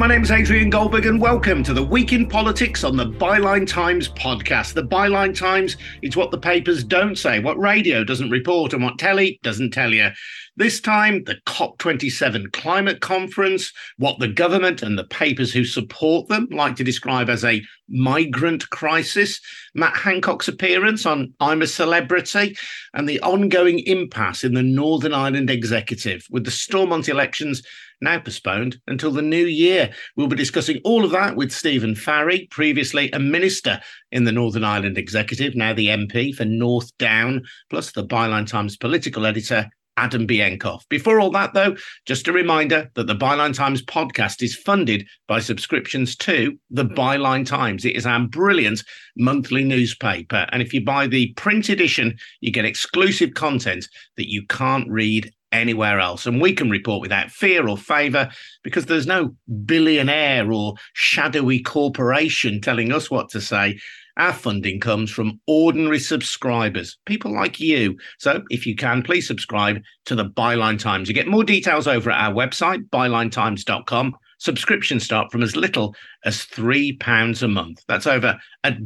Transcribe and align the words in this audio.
My 0.00 0.06
name 0.06 0.22
is 0.22 0.30
Adrian 0.30 0.70
Goldberg, 0.70 1.04
and 1.04 1.20
welcome 1.20 1.62
to 1.62 1.74
the 1.74 1.82
Week 1.82 2.14
in 2.14 2.26
Politics 2.26 2.84
on 2.84 2.96
the 2.96 3.04
Byline 3.04 3.66
Times 3.66 4.08
podcast. 4.08 4.72
The 4.72 4.82
Byline 4.82 5.36
Times 5.36 5.76
is 6.00 6.16
what 6.16 6.30
the 6.30 6.38
papers 6.38 6.82
don't 6.82 7.16
say, 7.16 7.38
what 7.38 7.58
radio 7.58 8.02
doesn't 8.02 8.30
report, 8.30 8.72
and 8.72 8.82
what 8.82 8.98
telly 8.98 9.38
doesn't 9.42 9.72
tell 9.72 9.92
you. 9.92 10.08
This 10.56 10.80
time, 10.80 11.24
the 11.24 11.36
COP27 11.46 12.50
climate 12.52 13.02
conference, 13.02 13.74
what 13.98 14.18
the 14.20 14.28
government 14.28 14.82
and 14.82 14.98
the 14.98 15.04
papers 15.04 15.52
who 15.52 15.66
support 15.66 16.28
them 16.28 16.48
like 16.50 16.76
to 16.76 16.84
describe 16.84 17.28
as 17.28 17.44
a 17.44 17.62
migrant 17.90 18.70
crisis, 18.70 19.38
Matt 19.74 19.98
Hancock's 19.98 20.48
appearance 20.48 21.04
on 21.04 21.34
I'm 21.40 21.60
a 21.60 21.66
Celebrity, 21.66 22.56
and 22.94 23.06
the 23.06 23.20
ongoing 23.20 23.80
impasse 23.80 24.44
in 24.44 24.54
the 24.54 24.62
Northern 24.62 25.12
Ireland 25.12 25.50
executive 25.50 26.26
with 26.30 26.44
the 26.44 26.50
Stormont 26.50 27.10
elections 27.10 27.62
now 28.00 28.18
postponed 28.18 28.78
until 28.86 29.10
the 29.10 29.22
new 29.22 29.44
year. 29.44 29.92
We'll 30.16 30.28
be 30.28 30.36
discussing 30.36 30.80
all 30.84 31.04
of 31.04 31.10
that 31.12 31.36
with 31.36 31.52
Stephen 31.52 31.94
Farry, 31.94 32.48
previously 32.50 33.10
a 33.12 33.18
minister 33.18 33.80
in 34.12 34.24
the 34.24 34.32
Northern 34.32 34.64
Ireland 34.64 34.98
Executive, 34.98 35.54
now 35.54 35.74
the 35.74 35.88
MP 35.88 36.34
for 36.34 36.44
North 36.44 36.96
Down, 36.98 37.42
plus 37.68 37.92
the 37.92 38.06
Byline 38.06 38.46
Times 38.46 38.76
political 38.76 39.26
editor. 39.26 39.68
Adam 39.96 40.26
Bienkov. 40.26 40.88
Before 40.88 41.20
all 41.20 41.30
that, 41.32 41.52
though, 41.52 41.76
just 42.06 42.26
a 42.26 42.32
reminder 42.32 42.90
that 42.94 43.06
the 43.06 43.14
Byline 43.14 43.54
Times 43.54 43.84
podcast 43.84 44.42
is 44.42 44.56
funded 44.56 45.06
by 45.28 45.40
subscriptions 45.40 46.16
to 46.16 46.58
the 46.70 46.86
Byline 46.86 47.44
Times. 47.44 47.84
It 47.84 47.96
is 47.96 48.06
our 48.06 48.26
brilliant 48.26 48.82
monthly 49.18 49.62
newspaper. 49.62 50.46
And 50.52 50.62
if 50.62 50.72
you 50.72 50.82
buy 50.82 51.06
the 51.06 51.34
print 51.34 51.68
edition, 51.68 52.16
you 52.40 52.50
get 52.50 52.64
exclusive 52.64 53.34
content 53.34 53.86
that 54.16 54.30
you 54.30 54.46
can't 54.46 54.88
read 54.88 55.32
anywhere 55.52 56.00
else. 56.00 56.26
And 56.26 56.40
we 56.40 56.52
can 56.52 56.70
report 56.70 57.00
without 57.00 57.30
fear 57.30 57.68
or 57.68 57.76
favour 57.76 58.30
because 58.62 58.86
there's 58.86 59.06
no 59.06 59.34
billionaire 59.64 60.52
or 60.52 60.74
shadowy 60.92 61.60
corporation 61.60 62.60
telling 62.60 62.92
us 62.92 63.10
what 63.10 63.28
to 63.30 63.40
say. 63.40 63.78
Our 64.16 64.32
funding 64.32 64.80
comes 64.80 65.10
from 65.10 65.40
ordinary 65.46 65.98
subscribers, 65.98 66.98
people 67.06 67.32
like 67.32 67.58
you. 67.58 67.96
So 68.18 68.42
if 68.50 68.66
you 68.66 68.76
can, 68.76 69.02
please 69.02 69.26
subscribe 69.26 69.80
to 70.06 70.14
the 70.14 70.26
Byline 70.26 70.78
Times. 70.78 71.08
You 71.08 71.14
get 71.14 71.26
more 71.26 71.44
details 71.44 71.86
over 71.86 72.10
at 72.10 72.28
our 72.28 72.34
website, 72.34 72.88
bylinetimes.com. 72.90 74.14
Subscriptions 74.38 75.04
start 75.04 75.30
from 75.30 75.42
as 75.42 75.54
little 75.54 75.94
as 76.24 76.46
£3 76.46 77.42
a 77.42 77.48
month. 77.48 77.84
That's 77.88 78.06
over 78.06 78.38
at 78.64 78.78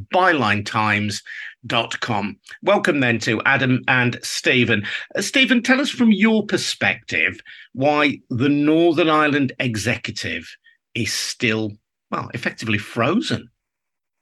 bylinetimes.com. 1.64 2.38
Welcome 2.62 3.00
then 3.00 3.18
to 3.20 3.42
Adam 3.44 3.82
and 3.88 4.18
Stephen. 4.22 4.86
Uh, 5.14 5.22
Stephen, 5.22 5.62
tell 5.62 5.80
us 5.80 5.90
from 5.90 6.12
your 6.12 6.46
perspective 6.46 7.40
why 7.72 8.18
the 8.30 8.48
Northern 8.48 9.08
Ireland 9.08 9.52
executive 9.58 10.48
is 10.94 11.12
still, 11.12 11.72
well, 12.10 12.30
effectively 12.34 12.78
frozen. 12.78 13.48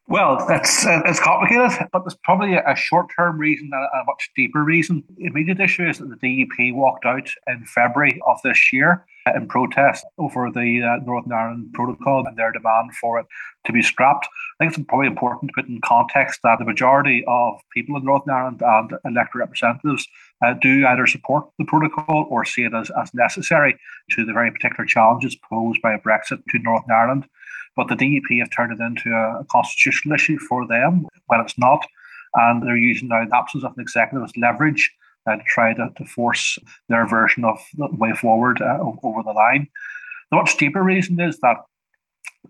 Well, 0.08 0.45
it's 0.50 0.84
uh, 0.84 1.00
it's 1.06 1.20
complicated, 1.20 1.89
but 1.92 2.00
there's 2.00 2.19
probably 2.25 2.55
a 2.55 2.75
short-term 2.75 3.39
reason 3.39 3.70
and 3.72 3.84
a 3.84 4.05
much 4.05 4.31
deeper 4.34 4.62
reason. 4.62 5.05
The 5.17 5.27
immediate 5.27 5.61
issue 5.61 5.89
is 5.89 5.98
that 5.98 6.08
the 6.08 6.17
DUP 6.17 6.75
walked 6.75 7.06
out 7.06 7.28
in 7.47 7.64
February 7.64 8.20
of 8.27 8.39
this 8.42 8.73
year 8.73 9.06
uh, 9.27 9.33
in 9.36 9.47
protest 9.47 10.05
over 10.19 10.50
the 10.50 10.83
uh, 10.83 11.05
Northern 11.05 11.33
Ireland 11.33 11.73
Protocol 11.73 12.27
and 12.27 12.36
their 12.36 12.50
demand 12.50 12.95
for 12.97 13.20
it 13.20 13.27
to 13.64 13.73
be 13.73 13.80
scrapped. 13.80 14.27
I 14.27 14.64
think 14.64 14.77
it's 14.77 14.86
probably 14.89 15.06
important 15.06 15.50
to 15.50 15.62
put 15.62 15.69
in 15.69 15.80
context 15.80 16.41
that 16.42 16.58
the 16.58 16.64
majority 16.64 17.25
of 17.28 17.61
people 17.73 17.97
in 17.97 18.05
Northern 18.05 18.34
Ireland 18.34 18.61
and 18.61 18.92
elected 19.05 19.39
representatives 19.39 20.08
uh, 20.45 20.55
do 20.55 20.85
either 20.85 21.07
support 21.07 21.48
the 21.58 21.64
protocol 21.64 22.27
or 22.29 22.45
see 22.45 22.64
it 22.64 22.74
as, 22.74 22.91
as 23.01 23.14
necessary 23.14 23.79
to 24.11 24.24
the 24.24 24.33
very 24.33 24.51
particular 24.51 24.85
challenges 24.85 25.36
posed 25.36 25.80
by 25.80 25.96
Brexit 25.96 26.42
to 26.51 26.58
Northern 26.58 26.91
Ireland. 26.91 27.29
But 27.77 27.88
the 27.88 27.94
DUP 27.94 28.38
have 28.40 28.50
turned 28.50 28.72
it 28.72 28.84
into 28.84 29.10
a, 29.10 29.44
constitutional 29.50 30.14
issue 30.14 30.38
for 30.38 30.66
them 30.66 31.06
when 31.27 31.40
it's 31.40 31.58
not. 31.58 31.86
And 32.34 32.62
they're 32.62 32.77
using 32.77 33.08
now 33.08 33.24
the 33.24 33.36
absence 33.36 33.64
of 33.64 33.72
an 33.77 33.80
executive 33.80 34.24
as 34.24 34.36
leverage 34.36 34.90
uh, 35.27 35.36
to 35.36 35.42
try 35.46 35.74
to, 35.74 35.90
to 35.96 36.05
force 36.05 36.58
their 36.88 37.06
version 37.06 37.44
of 37.44 37.58
the 37.74 37.88
way 37.92 38.12
forward 38.12 38.61
uh, 38.61 38.78
over 39.02 39.22
the 39.22 39.32
line. 39.32 39.68
The 40.30 40.36
much 40.36 40.56
deeper 40.56 40.82
reason 40.82 41.20
is 41.20 41.38
that 41.40 41.58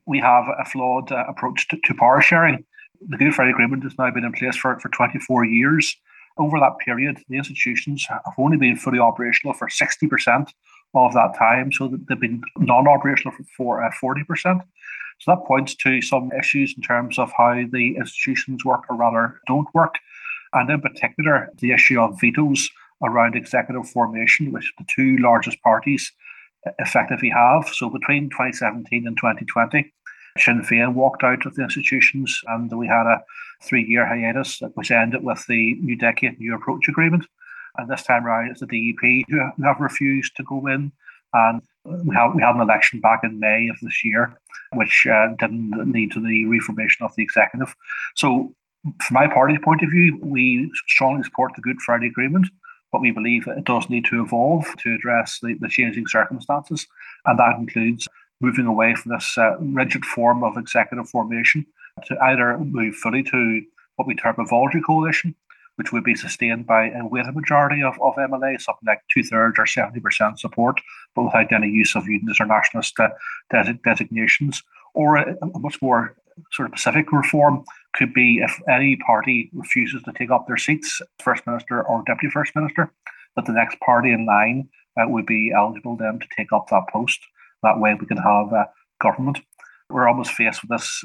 we 0.06 0.18
have 0.20 0.44
a 0.58 0.64
flawed 0.64 1.12
uh, 1.12 1.24
approach 1.28 1.68
to, 1.68 1.78
to, 1.84 1.94
power 1.94 2.20
sharing. 2.20 2.64
The 3.08 3.16
Good 3.16 3.34
Friday 3.34 3.50
Agreement 3.50 3.82
has 3.82 3.98
now 3.98 4.10
been 4.10 4.24
in 4.24 4.32
place 4.32 4.56
for, 4.56 4.78
for 4.80 4.88
24 4.88 5.44
years. 5.44 5.96
Over 6.38 6.58
that 6.60 6.78
period, 6.78 7.22
the 7.28 7.36
institutions 7.36 8.06
have 8.08 8.22
only 8.38 8.56
been 8.56 8.76
fully 8.76 8.98
operational 8.98 9.52
for 9.52 9.68
60% 9.68 10.48
of 10.94 11.14
that 11.14 11.34
time, 11.38 11.72
so 11.72 11.88
they've 12.08 12.20
been 12.20 12.42
non 12.58 12.86
operational 12.86 13.36
for 13.56 13.90
40%. 14.02 14.60
Uh, 14.60 14.64
so 15.20 15.30
that 15.30 15.46
points 15.46 15.74
to 15.76 16.02
some 16.02 16.30
issues 16.38 16.74
in 16.76 16.82
terms 16.82 17.18
of 17.18 17.30
how 17.36 17.54
the 17.70 17.96
institutions 17.96 18.64
work 18.64 18.82
or 18.90 18.96
rather 18.96 19.40
don't 19.46 19.68
work. 19.72 19.94
And 20.52 20.68
in 20.68 20.80
particular, 20.80 21.48
the 21.58 21.72
issue 21.72 22.00
of 22.00 22.20
vetoes 22.20 22.68
around 23.02 23.36
executive 23.36 23.88
formation, 23.88 24.52
which 24.52 24.72
the 24.78 24.84
two 24.94 25.16
largest 25.18 25.62
parties 25.62 26.12
effectively 26.78 27.30
have. 27.30 27.68
So 27.68 27.88
between 27.88 28.30
2017 28.30 29.06
and 29.06 29.16
2020, 29.16 29.92
Sinn 30.38 30.62
Féin 30.62 30.94
walked 30.94 31.22
out 31.22 31.44
of 31.46 31.54
the 31.54 31.62
institutions 31.62 32.40
and 32.46 32.70
we 32.76 32.86
had 32.86 33.06
a 33.06 33.22
three 33.62 33.84
year 33.84 34.06
hiatus 34.06 34.62
which 34.74 34.90
ended 34.90 35.22
with 35.22 35.44
the 35.46 35.74
New 35.74 35.96
Decade 35.96 36.38
New 36.38 36.54
Approach 36.54 36.88
Agreement. 36.88 37.26
And 37.76 37.90
this 37.90 38.02
time 38.02 38.26
around, 38.26 38.50
it's 38.50 38.60
the 38.60 38.66
DUP 38.66 39.24
who 39.28 39.64
have 39.64 39.80
refused 39.80 40.36
to 40.36 40.42
go 40.42 40.66
in. 40.66 40.92
And 41.32 41.62
we 41.84 42.14
had, 42.14 42.34
we 42.34 42.42
had 42.42 42.54
an 42.54 42.60
election 42.60 43.00
back 43.00 43.20
in 43.24 43.40
May 43.40 43.68
of 43.68 43.76
this 43.80 44.04
year, 44.04 44.36
which 44.74 45.06
uh, 45.10 45.28
didn't 45.38 45.92
lead 45.92 46.12
to 46.12 46.20
the 46.20 46.44
reformation 46.46 47.04
of 47.04 47.14
the 47.16 47.22
executive. 47.22 47.74
So, 48.16 48.54
from 49.00 49.14
my 49.14 49.28
party's 49.28 49.60
point 49.62 49.82
of 49.82 49.90
view, 49.90 50.18
we 50.22 50.70
strongly 50.88 51.22
support 51.22 51.52
the 51.54 51.62
Good 51.62 51.80
Friday 51.80 52.08
Agreement, 52.08 52.48
but 52.90 53.00
we 53.00 53.12
believe 53.12 53.46
it 53.46 53.64
does 53.64 53.88
need 53.88 54.04
to 54.06 54.22
evolve 54.22 54.66
to 54.78 54.94
address 54.94 55.38
the, 55.40 55.54
the 55.60 55.68
changing 55.68 56.08
circumstances. 56.08 56.86
And 57.24 57.38
that 57.38 57.56
includes 57.58 58.08
moving 58.40 58.66
away 58.66 58.94
from 58.94 59.12
this 59.12 59.38
uh, 59.38 59.56
rigid 59.60 60.04
form 60.04 60.42
of 60.42 60.56
executive 60.56 61.08
formation 61.08 61.64
to 62.06 62.18
either 62.22 62.58
move 62.58 62.96
fully 62.96 63.22
to 63.22 63.62
what 63.96 64.08
we 64.08 64.14
term 64.14 64.34
a 64.38 64.44
voluntary 64.44 64.82
coalition, 64.82 65.34
which 65.82 65.90
would 65.90 66.04
be 66.04 66.14
sustained 66.14 66.64
by 66.64 66.90
a 66.90 67.04
weighted 67.04 67.34
majority 67.34 67.82
of, 67.82 67.94
of 68.00 68.14
MLA, 68.14 68.60
something 68.60 68.86
like 68.86 69.02
two 69.12 69.24
thirds 69.24 69.58
or 69.58 69.64
70% 69.64 70.38
support, 70.38 70.80
but 71.16 71.24
without 71.24 71.52
any 71.52 71.68
use 71.68 71.96
of 71.96 72.06
unionist 72.06 72.40
or 72.40 72.46
nationalist 72.46 72.94
uh, 73.00 73.08
designations. 73.84 74.62
Or 74.94 75.16
a, 75.16 75.34
a, 75.42 75.58
much 75.58 75.82
more 75.82 76.14
sort 76.52 76.72
of 76.72 76.78
specific 76.78 77.10
reform 77.10 77.64
could 77.96 78.14
be 78.14 78.38
if 78.38 78.60
any 78.70 78.94
party 79.04 79.50
refuses 79.52 80.04
to 80.04 80.12
take 80.12 80.30
up 80.30 80.46
their 80.46 80.56
seats, 80.56 81.02
First 81.18 81.48
Minister 81.48 81.82
or 81.82 82.04
Deputy 82.06 82.30
First 82.30 82.54
Minister, 82.54 82.92
that 83.34 83.46
the 83.46 83.52
next 83.52 83.80
party 83.80 84.12
in 84.12 84.24
line 84.24 84.68
uh, 84.96 85.08
would 85.08 85.26
be 85.26 85.52
eligible 85.52 85.96
then 85.96 86.20
to 86.20 86.26
take 86.36 86.52
up 86.52 86.68
that 86.70 86.84
post. 86.92 87.18
That 87.64 87.80
way 87.80 87.96
we 87.98 88.06
can 88.06 88.18
have 88.18 88.52
a 88.52 88.68
government. 89.00 89.40
We're 89.90 90.06
almost 90.06 90.30
faced 90.30 90.62
with 90.62 90.70
this 90.70 91.04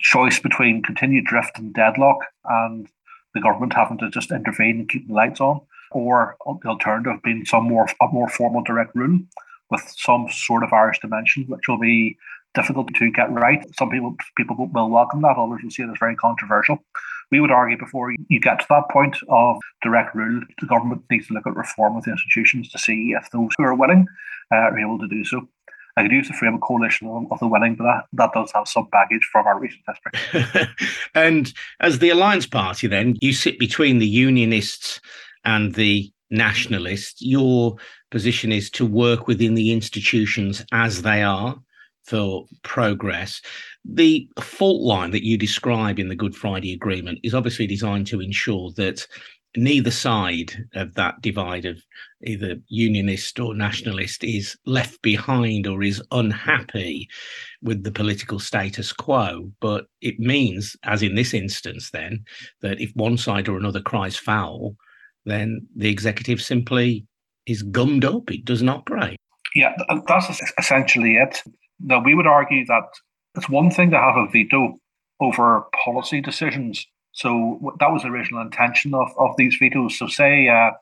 choice 0.00 0.38
between 0.38 0.82
continued 0.82 1.26
drift 1.26 1.58
and 1.58 1.74
deadlock 1.74 2.24
and 2.46 2.88
the 3.34 3.40
government 3.40 3.74
having 3.74 3.98
to 3.98 4.10
just 4.10 4.30
intervene 4.30 4.80
and 4.80 4.88
keep 4.88 5.06
the 5.06 5.14
lights 5.14 5.40
on, 5.40 5.60
or 5.92 6.36
the 6.62 6.68
alternative 6.68 7.22
being 7.22 7.44
some 7.44 7.64
more 7.64 7.86
a 8.00 8.08
more 8.08 8.28
formal 8.28 8.62
direct 8.62 8.94
rule 8.94 9.18
with 9.70 9.82
some 9.96 10.28
sort 10.30 10.62
of 10.62 10.72
Irish 10.72 11.00
dimension, 11.00 11.44
which 11.48 11.68
will 11.68 11.78
be 11.78 12.16
difficult 12.54 12.88
to 12.94 13.10
get 13.10 13.30
right. 13.32 13.64
Some 13.76 13.90
people 13.90 14.16
people 14.36 14.56
will 14.72 14.90
welcome 14.90 15.22
that, 15.22 15.36
others 15.36 15.60
will 15.62 15.70
see 15.70 15.82
it 15.82 15.90
as 15.90 15.98
very 15.98 16.16
controversial. 16.16 16.78
We 17.30 17.40
would 17.40 17.50
argue 17.50 17.78
before 17.78 18.12
you 18.28 18.40
get 18.40 18.60
to 18.60 18.66
that 18.70 18.84
point 18.92 19.16
of 19.28 19.56
direct 19.82 20.14
rule, 20.14 20.42
the 20.60 20.66
government 20.66 21.02
needs 21.10 21.26
to 21.28 21.34
look 21.34 21.46
at 21.46 21.56
reform 21.56 21.96
of 21.96 22.04
the 22.04 22.12
institutions 22.12 22.68
to 22.70 22.78
see 22.78 23.14
if 23.18 23.30
those 23.30 23.50
who 23.56 23.64
are 23.64 23.74
willing 23.74 24.06
uh, 24.52 24.56
are 24.56 24.78
able 24.78 24.98
to 24.98 25.08
do 25.08 25.24
so. 25.24 25.48
I 25.96 26.02
could 26.02 26.12
use 26.12 26.28
the 26.28 26.34
frame 26.34 26.54
of 26.54 26.60
coalition 26.60 27.08
of 27.30 27.38
the 27.38 27.46
winning, 27.46 27.76
but 27.76 27.84
that, 27.84 28.04
that 28.14 28.32
does 28.34 28.50
have 28.52 28.66
some 28.66 28.88
baggage 28.90 29.28
from 29.30 29.46
our 29.46 29.60
recent 29.60 29.82
history. 29.86 30.66
and 31.14 31.52
as 31.80 32.00
the 32.00 32.10
Alliance 32.10 32.46
Party, 32.46 32.86
then, 32.88 33.16
you 33.20 33.32
sit 33.32 33.58
between 33.58 33.98
the 33.98 34.06
Unionists 34.06 35.00
and 35.44 35.74
the 35.74 36.12
Nationalists. 36.30 37.22
Your 37.22 37.76
position 38.10 38.50
is 38.50 38.70
to 38.70 38.84
work 38.84 39.28
within 39.28 39.54
the 39.54 39.72
institutions 39.72 40.64
as 40.72 41.02
they 41.02 41.22
are 41.22 41.56
for 42.04 42.46
progress. 42.62 43.40
The 43.84 44.28
fault 44.40 44.82
line 44.82 45.10
that 45.12 45.24
you 45.24 45.38
describe 45.38 45.98
in 45.98 46.08
the 46.08 46.16
Good 46.16 46.34
Friday 46.34 46.72
Agreement 46.72 47.20
is 47.22 47.34
obviously 47.34 47.66
designed 47.66 48.06
to 48.08 48.20
ensure 48.20 48.72
that 48.76 49.06
neither 49.56 49.90
side 49.90 50.52
of 50.74 50.94
that 50.94 51.20
divide 51.20 51.64
of 51.64 51.82
either 52.24 52.56
unionist 52.68 53.38
or 53.38 53.54
nationalist 53.54 54.24
is 54.24 54.56
left 54.66 55.00
behind 55.02 55.66
or 55.66 55.82
is 55.82 56.02
unhappy 56.10 57.08
with 57.62 57.84
the 57.84 57.92
political 57.92 58.38
status 58.38 58.92
quo. 58.92 59.50
But 59.60 59.86
it 60.00 60.18
means, 60.18 60.76
as 60.84 61.02
in 61.02 61.14
this 61.14 61.34
instance, 61.34 61.90
then, 61.90 62.24
that 62.62 62.80
if 62.80 62.90
one 62.94 63.16
side 63.16 63.48
or 63.48 63.56
another 63.56 63.80
cries 63.80 64.16
foul, 64.16 64.76
then 65.24 65.66
the 65.76 65.90
executive 65.90 66.40
simply 66.40 67.06
is 67.46 67.62
gummed 67.62 68.04
up, 68.04 68.30
it 68.30 68.44
doesn't 68.44 68.68
operate. 68.68 69.18
Yeah, 69.54 69.72
uh, 69.88 70.00
that's 70.06 70.40
essentially 70.58 71.16
it. 71.16 71.42
Now, 71.80 72.02
we 72.02 72.14
would 72.14 72.26
argue 72.26 72.64
that 72.66 72.84
it's 73.36 73.48
one 73.48 73.70
thing 73.70 73.90
to 73.90 73.98
have 73.98 74.16
a 74.16 74.26
veto 74.30 74.74
over 75.20 75.64
policy 75.84 76.20
decisions. 76.20 76.86
So 77.14 77.74
that 77.78 77.92
was 77.92 78.02
the 78.02 78.08
original 78.08 78.42
intention 78.42 78.92
of, 78.92 79.08
of 79.16 79.36
these 79.38 79.56
vetoes. 79.56 79.98
So, 79.98 80.08
say 80.08 80.48
uh, 80.48 80.72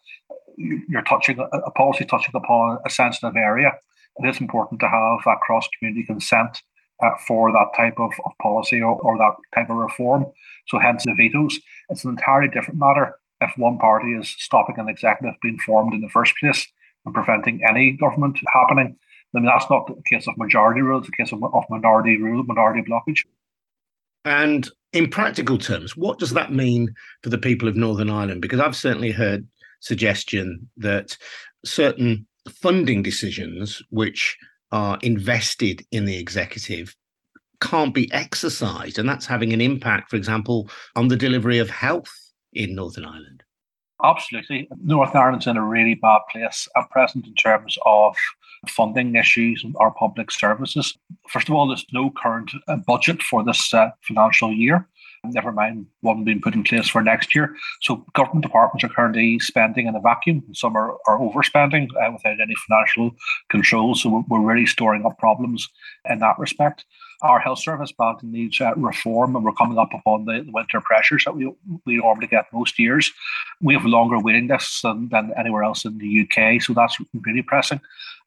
you're 0.57 1.03
touching 1.03 1.39
a 1.39 1.71
policy 1.73 2.07
touching 2.07 2.35
upon 2.35 2.79
a 2.87 2.91
sensitive 2.91 3.37
area, 3.37 3.73
it 4.17 4.29
is 4.29 4.41
important 4.41 4.81
to 4.81 4.89
have 4.89 5.19
that 5.25 5.41
cross 5.43 5.69
community 5.79 6.07
consent 6.07 6.63
uh, 7.03 7.11
for 7.27 7.53
that 7.53 7.69
type 7.77 7.99
of, 7.99 8.13
of 8.25 8.33
policy 8.41 8.81
or, 8.81 8.99
or 9.01 9.19
that 9.19 9.35
type 9.55 9.69
of 9.69 9.77
reform. 9.77 10.25
So, 10.69 10.79
hence 10.79 11.05
the 11.05 11.15
vetoes. 11.15 11.61
It's 11.91 12.05
an 12.05 12.11
entirely 12.11 12.49
different 12.49 12.81
matter 12.81 13.15
if 13.43 13.53
one 13.59 13.77
party 13.77 14.13
is 14.13 14.35
stopping 14.39 14.79
an 14.79 14.89
executive 14.89 15.35
being 15.43 15.59
formed 15.59 15.93
in 15.93 16.01
the 16.01 16.09
first 16.09 16.33
place 16.41 16.67
and 17.05 17.15
preventing 17.15 17.61
any 17.69 17.93
government 17.93 18.39
happening. 18.55 18.97
I 19.35 19.39
mean, 19.39 19.47
that's 19.47 19.69
not 19.69 19.87
the 19.87 20.01
case 20.09 20.27
of 20.27 20.39
majority 20.39 20.81
rule, 20.81 21.01
it's 21.01 21.09
a 21.09 21.13
case 21.13 21.33
of, 21.33 21.43
of 21.43 21.65
minority 21.69 22.17
rule, 22.17 22.43
minority 22.45 22.83
blockage. 22.89 23.25
And 24.25 24.69
in 24.93 25.09
practical 25.09 25.59
terms, 25.59 25.97
what 25.97 26.19
does 26.19 26.31
that 26.31 26.53
mean 26.53 26.95
for 27.23 27.31
the 27.31 27.39
people 27.39 27.69
of 27.69 27.77
Northern 27.77 28.11
Ireland? 28.11 28.43
Because 28.43 28.61
I've 28.61 28.77
certainly 28.77 29.11
heard 29.11 29.47
suggestion 29.81 30.69
that 30.77 31.17
certain 31.65 32.27
funding 32.49 33.03
decisions 33.03 33.83
which 33.91 34.37
are 34.71 34.99
invested 35.03 35.85
in 35.91 36.05
the 36.05 36.19
executive 36.19 36.95
can't 37.61 37.95
be 37.95 38.13
exercised. 38.13 38.99
And 38.99 39.09
that's 39.09 39.27
having 39.27 39.53
an 39.53 39.61
impact, 39.61 40.11
for 40.11 40.17
example, 40.17 40.69
on 40.97 41.09
the 41.09 41.17
delivery 41.17 41.59
of 41.59 41.71
health 41.71 42.13
in 42.53 42.75
Northern 42.75 43.05
Ireland. 43.05 43.43
Absolutely. 44.05 44.69
Northern 44.83 45.17
Ireland's 45.17 45.47
in 45.47 45.57
a 45.57 45.65
really 45.65 45.95
bad 45.95 46.21
place 46.31 46.69
at 46.77 46.91
present 46.91 47.27
in 47.27 47.35
terms 47.35 47.79
of 47.87 48.17
funding 48.69 49.15
issues 49.17 49.63
in 49.65 49.75
our 49.81 49.91
public 49.91 50.31
services. 50.31 50.97
First 51.29 51.49
of 51.49 51.55
all, 51.55 51.69
there's 51.69 51.87
no 51.93 52.11
current 52.11 52.51
uh, 52.69 52.77
budget 52.77 53.23
for 53.23 53.43
this 53.45 53.73
uh, 53.75 53.91
financial 54.03 54.53
year 54.53 54.87
never 55.25 55.53
mind 55.53 55.87
one 56.01 56.25
being 56.25 56.41
put 56.41 56.55
in 56.55 56.65
place 56.65 56.89
for 56.89 57.03
next 57.03 57.35
year. 57.35 57.55
So 57.81 58.05
government 58.15 58.43
departments 58.43 58.85
are 58.85 58.89
currently 58.89 59.39
spending 59.39 59.87
in 59.87 59.95
a 59.95 60.01
vacuum. 60.01 60.43
Some 60.53 60.77
are, 60.77 60.97
are 61.07 61.19
overspending 61.19 61.89
uh, 62.03 62.13
without 62.13 62.41
any 62.41 62.55
financial 62.69 63.13
control. 63.49 63.95
So 63.95 64.25
we're 64.29 64.41
really 64.41 64.67
storing 64.67 65.07
up 65.07 65.19
problems 65.19 65.69
in 66.09 66.19
that 66.19 66.39
respect. 66.39 66.85
Our 67.23 67.39
health 67.39 67.61
service 67.61 67.93
badly 67.93 68.29
needs 68.29 68.61
uh, 68.61 68.75
reform, 68.77 69.37
and 69.37 69.45
we're 69.45 69.53
coming 69.53 69.79
up 69.79 69.95
upon 69.95 70.25
the, 70.25 70.43
the, 70.45 70.51
winter 70.51 70.81
pressures 70.81 71.23
that 71.25 71.37
we, 71.37 71.53
we 71.87 71.97
normally 71.99 72.27
get 72.27 72.53
most 72.53 72.79
years. 72.79 73.13
We 73.61 73.75
have 73.75 73.85
longer 73.85 74.19
waiting 74.19 74.49
lists 74.49 74.83
than, 74.83 75.09
than 75.09 75.33
anywhere 75.37 75.63
else 75.63 75.85
in 75.85 75.99
the 75.99 76.27
UK, 76.27 76.61
so 76.61 76.73
that's 76.73 76.99
really 77.25 77.43
pressing. 77.43 77.81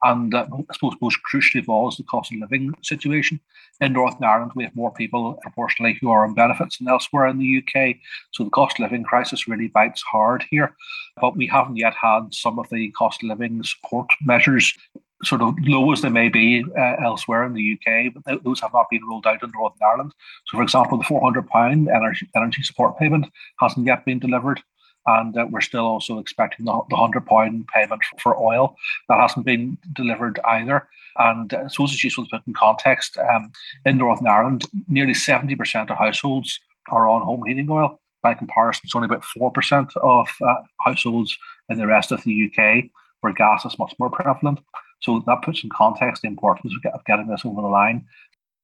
And 0.03 0.33
uh, 0.33 0.47
I 0.51 0.73
suppose 0.73 0.93
most 1.01 1.19
crucially 1.29 1.61
of 1.61 1.69
all 1.69 1.89
is 1.89 1.97
the 1.97 2.03
cost 2.03 2.31
of 2.31 2.39
living 2.39 2.73
situation. 2.83 3.39
In 3.81 3.93
Northern 3.93 4.23
Ireland, 4.23 4.51
we 4.55 4.63
have 4.63 4.75
more 4.75 4.91
people 4.91 5.33
proportionally 5.41 5.97
who 5.99 6.09
are 6.09 6.25
on 6.25 6.33
benefits 6.33 6.77
than 6.77 6.87
elsewhere 6.87 7.27
in 7.27 7.37
the 7.37 7.63
UK. 7.63 7.97
So 8.31 8.43
the 8.43 8.49
cost 8.49 8.79
of 8.79 8.83
living 8.83 9.03
crisis 9.03 9.47
really 9.47 9.67
bites 9.67 10.01
hard 10.03 10.45
here. 10.49 10.75
But 11.19 11.35
we 11.35 11.47
haven't 11.47 11.77
yet 11.77 11.93
had 11.93 12.33
some 12.33 12.59
of 12.59 12.69
the 12.69 12.91
cost 12.91 13.23
of 13.23 13.29
living 13.29 13.61
support 13.63 14.07
measures 14.21 14.73
sort 15.23 15.41
of 15.41 15.55
low 15.61 15.91
as 15.91 16.01
they 16.01 16.09
may 16.09 16.29
be 16.29 16.63
uh, 16.77 16.95
elsewhere 17.03 17.43
in 17.45 17.53
the 17.53 17.77
UK, 17.77 18.13
but 18.13 18.43
those 18.43 18.59
have 18.59 18.73
not 18.73 18.89
been 18.89 19.05
rolled 19.07 19.25
out 19.25 19.41
in 19.41 19.51
Northern 19.51 19.79
Ireland. 19.85 20.13
So, 20.47 20.57
for 20.57 20.63
example, 20.63 20.97
the 20.97 21.03
£400 21.05 21.95
energy, 21.95 22.29
energy 22.35 22.63
support 22.63 22.97
payment 22.97 23.27
hasn't 23.59 23.87
yet 23.87 24.05
been 24.05 24.19
delivered 24.19 24.61
and 25.07 25.37
uh, 25.37 25.45
we're 25.49 25.61
still 25.61 25.85
also 25.85 26.19
expecting 26.19 26.65
the, 26.65 26.81
the 26.89 26.95
hundred 26.95 27.25
pound 27.25 27.67
payment 27.67 28.01
for, 28.19 28.37
oil 28.37 28.75
that 29.07 29.19
hasn't 29.19 29.45
been 29.45 29.77
delivered 29.93 30.39
either. 30.45 30.87
And 31.17 31.53
uh, 31.53 31.69
suppose 31.69 31.93
it's 31.93 32.03
useful 32.03 32.25
to 32.25 32.37
put 32.37 32.47
in 32.47 32.53
context. 32.53 33.17
Um, 33.17 33.51
in 33.85 33.97
Northern 33.97 34.27
Ireland, 34.27 34.65
nearly 34.87 35.13
seventy 35.13 35.55
percent 35.55 35.91
of 35.91 35.97
households 35.97 36.59
are 36.89 37.07
on 37.07 37.21
home 37.21 37.43
heating 37.45 37.69
oil. 37.69 37.99
By 38.21 38.33
comparison, 38.33 38.81
it's 38.85 38.95
only 38.95 39.05
about 39.05 39.23
four 39.23 39.51
percent 39.51 39.95
of 39.97 40.27
uh, 40.41 40.55
households 40.81 41.37
in 41.69 41.77
the 41.77 41.87
rest 41.87 42.11
of 42.11 42.23
the 42.23 42.51
UK 42.51 42.85
where 43.21 43.33
gas 43.33 43.65
is 43.65 43.79
much 43.79 43.93
more 43.97 44.09
prevalent. 44.09 44.59
So 44.99 45.23
that 45.25 45.41
puts 45.43 45.63
in 45.63 45.69
context 45.69 46.21
the 46.21 46.27
importance 46.27 46.73
of 46.93 47.05
getting 47.05 47.27
this 47.27 47.45
over 47.45 47.61
the 47.61 47.67
line 47.67 48.05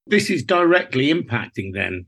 this 0.07 0.29
is 0.29 0.43
directly 0.43 1.13
impacting 1.13 1.73
then 1.73 2.05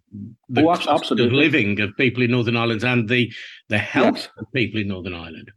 the 0.49 0.63
oh, 0.63 0.75
cost 0.75 1.11
of 1.11 1.19
living 1.19 1.79
of 1.79 1.95
people 1.95 2.23
in 2.23 2.31
Northern 2.31 2.57
Ireland 2.57 2.83
and 2.83 3.07
the 3.07 3.31
the 3.69 3.77
health 3.77 4.15
yes. 4.15 4.29
of 4.37 4.51
people 4.51 4.81
in 4.81 4.87
Northern 4.87 5.13
Ireland. 5.13 5.51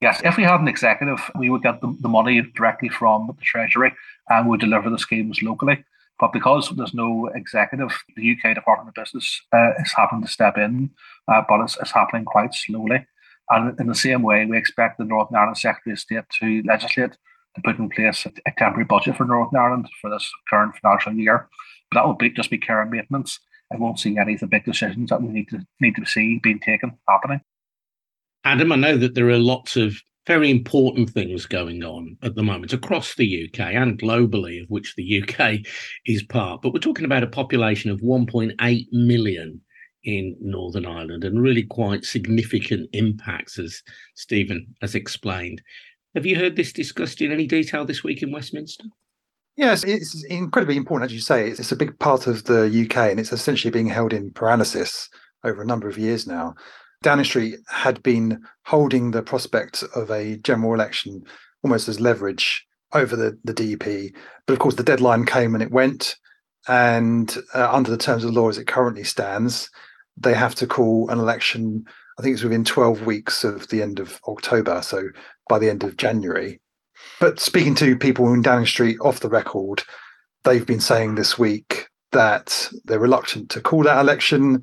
Yes, 0.00 0.20
if 0.24 0.36
we 0.36 0.44
had 0.44 0.60
an 0.60 0.68
executive, 0.68 1.18
we 1.36 1.50
would 1.50 1.62
get 1.62 1.80
the, 1.80 1.96
the 2.00 2.08
money 2.08 2.40
directly 2.54 2.88
from 2.88 3.26
the 3.26 3.42
Treasury 3.42 3.92
and 4.28 4.48
would 4.48 4.60
deliver 4.60 4.90
the 4.90 4.98
schemes 4.98 5.42
locally. 5.42 5.84
But 6.20 6.32
because 6.32 6.70
there's 6.76 6.94
no 6.94 7.28
executive, 7.34 7.90
the 8.16 8.32
UK 8.32 8.54
Department 8.54 8.90
of 8.90 9.02
Business 9.02 9.40
uh, 9.52 9.72
is 9.80 9.92
having 9.96 10.22
to 10.22 10.28
step 10.28 10.56
in, 10.56 10.90
uh, 11.26 11.42
but 11.48 11.60
it's, 11.62 11.76
it's 11.78 11.90
happening 11.90 12.24
quite 12.24 12.54
slowly. 12.54 13.06
And 13.50 13.78
in 13.80 13.88
the 13.88 13.94
same 13.94 14.22
way, 14.22 14.44
we 14.44 14.56
expect 14.56 14.98
the 14.98 15.04
Northern 15.04 15.36
Ireland 15.36 15.58
Secretary 15.58 15.94
of 15.94 15.98
State 15.98 16.24
to 16.40 16.62
legislate 16.64 17.16
put 17.64 17.78
in 17.78 17.88
place 17.88 18.26
a, 18.26 18.50
temporary 18.56 18.84
budget 18.84 19.16
for 19.16 19.24
Northern 19.24 19.60
Ireland 19.60 19.88
for 20.00 20.10
this 20.10 20.30
current 20.50 20.74
financial 20.76 21.14
year 21.14 21.48
but 21.90 22.00
that 22.00 22.06
will 22.06 22.14
be 22.14 22.30
just 22.30 22.50
be 22.50 22.58
care 22.58 22.82
and 22.82 22.90
maintenance. 22.90 23.40
I 23.72 23.76
won't 23.76 23.98
see 23.98 24.16
any 24.16 24.34
of 24.34 24.40
the 24.40 24.46
big 24.46 24.64
decisions 24.64 25.10
that 25.10 25.22
we 25.22 25.28
need 25.28 25.48
to 25.50 25.60
need 25.80 25.96
to 25.96 26.06
see 26.06 26.40
being 26.42 26.60
taken 26.60 26.96
happening. 27.08 27.40
Adam, 28.44 28.72
I 28.72 28.76
know 28.76 28.96
that 28.96 29.14
there 29.14 29.28
are 29.28 29.38
lots 29.38 29.76
of 29.76 30.00
very 30.26 30.50
important 30.50 31.10
things 31.10 31.46
going 31.46 31.82
on 31.84 32.16
at 32.22 32.34
the 32.34 32.42
moment 32.42 32.72
across 32.72 33.14
the 33.14 33.48
UK 33.48 33.60
and 33.60 33.98
globally, 33.98 34.62
of 34.62 34.68
which 34.68 34.94
the 34.94 35.22
UK 35.22 35.60
is 36.06 36.22
part. 36.22 36.62
But 36.62 36.72
we're 36.72 36.80
talking 36.80 37.04
about 37.04 37.22
a 37.22 37.28
population 37.28 37.90
of 37.90 38.00
1.8 38.00 38.86
million 38.92 39.60
in 40.04 40.36
Northern 40.40 40.86
Ireland 40.86 41.24
and 41.24 41.42
really 41.42 41.64
quite 41.64 42.04
significant 42.04 42.88
impacts, 42.92 43.58
as 43.58 43.82
Stephen 44.14 44.74
has 44.80 44.94
explained. 44.94 45.60
Have 46.18 46.26
you 46.26 46.34
heard 46.34 46.56
this 46.56 46.72
discussed 46.72 47.20
in 47.20 47.30
any 47.30 47.46
detail 47.46 47.84
this 47.84 48.02
week 48.02 48.24
in 48.24 48.32
Westminster? 48.32 48.86
Yes, 49.54 49.84
it's 49.84 50.24
incredibly 50.24 50.76
important, 50.76 51.08
as 51.08 51.14
you 51.14 51.20
say. 51.20 51.48
It's 51.48 51.70
a 51.70 51.76
big 51.76 51.96
part 52.00 52.26
of 52.26 52.42
the 52.42 52.64
UK, 52.64 53.12
and 53.12 53.20
it's 53.20 53.32
essentially 53.32 53.70
being 53.70 53.86
held 53.86 54.12
in 54.12 54.32
paralysis 54.32 55.08
over 55.44 55.62
a 55.62 55.64
number 55.64 55.88
of 55.88 55.96
years 55.96 56.26
now. 56.26 56.56
Downing 57.02 57.24
Street 57.24 57.60
had 57.68 58.02
been 58.02 58.42
holding 58.64 59.12
the 59.12 59.22
prospect 59.22 59.84
of 59.94 60.10
a 60.10 60.38
general 60.38 60.74
election 60.74 61.22
almost 61.62 61.86
as 61.86 62.00
leverage 62.00 62.66
over 62.94 63.14
the, 63.14 63.38
the 63.44 63.54
DUP. 63.54 64.12
But 64.44 64.54
of 64.54 64.58
course, 64.58 64.74
the 64.74 64.82
deadline 64.82 65.24
came 65.24 65.54
and 65.54 65.62
it 65.62 65.70
went. 65.70 66.16
And 66.66 67.32
uh, 67.54 67.72
under 67.72 67.92
the 67.92 67.96
terms 67.96 68.24
of 68.24 68.34
the 68.34 68.40
law 68.40 68.48
as 68.48 68.58
it 68.58 68.66
currently 68.66 69.04
stands, 69.04 69.70
they 70.16 70.34
have 70.34 70.56
to 70.56 70.66
call 70.66 71.10
an 71.10 71.20
election, 71.20 71.84
I 72.18 72.22
think 72.22 72.34
it's 72.34 72.42
within 72.42 72.64
12 72.64 73.06
weeks 73.06 73.44
of 73.44 73.68
the 73.68 73.82
end 73.82 74.00
of 74.00 74.20
October. 74.26 74.82
So 74.82 75.08
by 75.48 75.58
the 75.58 75.70
end 75.70 75.84
of 75.84 75.96
January. 75.96 76.60
But 77.20 77.40
speaking 77.40 77.74
to 77.76 77.96
people 77.96 78.32
in 78.32 78.42
Downing 78.42 78.66
Street 78.66 78.98
off 79.00 79.20
the 79.20 79.28
record, 79.28 79.84
they've 80.44 80.66
been 80.66 80.80
saying 80.80 81.14
this 81.14 81.38
week 81.38 81.88
that 82.12 82.68
they're 82.84 82.98
reluctant 82.98 83.50
to 83.50 83.60
call 83.60 83.84
that 83.84 84.00
election 84.00 84.62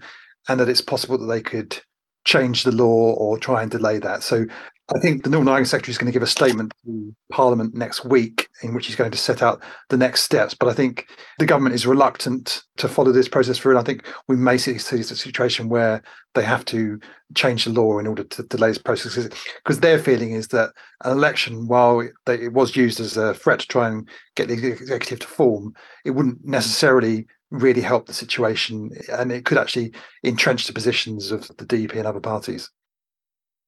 and 0.50 0.60
that 0.60 0.70
it's 0.70 0.82
possible 0.82 1.18
that 1.18 1.34
they 1.34 1.42
could 1.42 1.80
change 2.26 2.64
the 2.64 2.72
law 2.72 3.14
or 3.14 3.38
try 3.38 3.62
and 3.62 3.72
delay 3.72 4.00
that. 4.00 4.24
So 4.24 4.46
I 4.94 5.00
think 5.00 5.24
the 5.24 5.32
Northern 5.32 5.48
Ireland 5.48 5.68
Secretary 5.68 5.92
is 5.92 5.98
going 5.98 6.12
to 6.12 6.14
give 6.14 6.22
a 6.22 6.28
statement 6.28 6.72
to 6.86 7.16
Parliament 7.32 7.74
next 7.74 8.06
week 8.06 8.50
in 8.62 8.76
which 8.76 8.86
he's 8.86 8.96
going 8.96 9.10
to 9.10 9.18
set 9.18 9.42
out 9.42 9.64
the 9.90 9.98
next 9.98 10.22
steps. 10.22 10.54
But 10.54 10.70
I 10.70 10.74
think 10.74 11.08
the 11.40 11.48
government 11.48 11.74
is 11.74 11.88
reluctant 11.88 12.62
to 12.78 12.88
follow 12.88 13.12
this 13.12 13.28
process 13.28 13.58
through. 13.58 13.72
And 13.72 13.80
I 13.80 13.84
think 13.84 14.06
we 14.28 14.36
may 14.36 14.60
see, 14.60 14.78
see 14.78 15.00
a 15.00 15.04
situation 15.04 15.70
where 15.70 16.04
they 16.36 16.44
have 16.44 16.66
to 16.66 17.00
change 17.34 17.66
the 17.66 17.72
law 17.72 17.98
in 17.98 18.06
order 18.06 18.24
to 18.24 18.44
delay 18.44 18.68
this 18.68 18.78
process. 18.78 19.28
Because 19.56 19.80
their 19.80 19.98
feeling 19.98 20.34
is 20.34 20.50
that 20.50 20.72
an 21.04 21.14
election, 21.14 21.68
while 21.68 22.08
it 22.28 22.54
was 22.54 22.76
used 22.76 23.00
as 23.00 23.18
a 23.18 23.34
threat 23.34 23.62
to 23.62 23.68
try 23.68 23.88
and 23.88 24.08
get 24.36 24.50
the 24.50 24.68
executive 24.68 25.22
to 25.22 25.28
form, 25.28 25.74
it 26.06 26.12
wouldn't 26.12 26.46
necessarily 26.46 27.26
really 27.50 27.82
help 27.82 28.06
the 28.06 28.14
situation. 28.14 28.92
And 29.12 29.32
it 29.32 29.46
could 29.46 29.58
actually 29.58 29.94
entrench 30.24 30.68
the 30.68 30.74
positions 30.74 31.32
of 31.32 31.48
the 31.58 31.66
DUP 31.66 31.96
and 31.96 32.06
other 32.06 32.20
parties. 32.20 32.70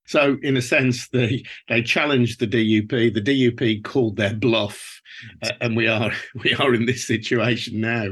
So, 0.08 0.38
in 0.42 0.58
a 0.58 0.62
sense, 0.62 1.10
they 1.10 1.44
they 1.68 1.84
challenged 1.84 2.40
the 2.40 2.48
DUP. 2.48 3.14
The 3.14 3.22
DUP 3.22 3.84
called 3.84 4.16
their 4.16 4.34
bluff, 4.34 5.02
uh, 5.44 5.52
and 5.62 5.76
we 5.76 5.88
are 5.88 6.12
we 6.44 6.54
are 6.56 6.74
in 6.74 6.86
this 6.86 7.06
situation 7.06 7.82
now. 7.82 8.08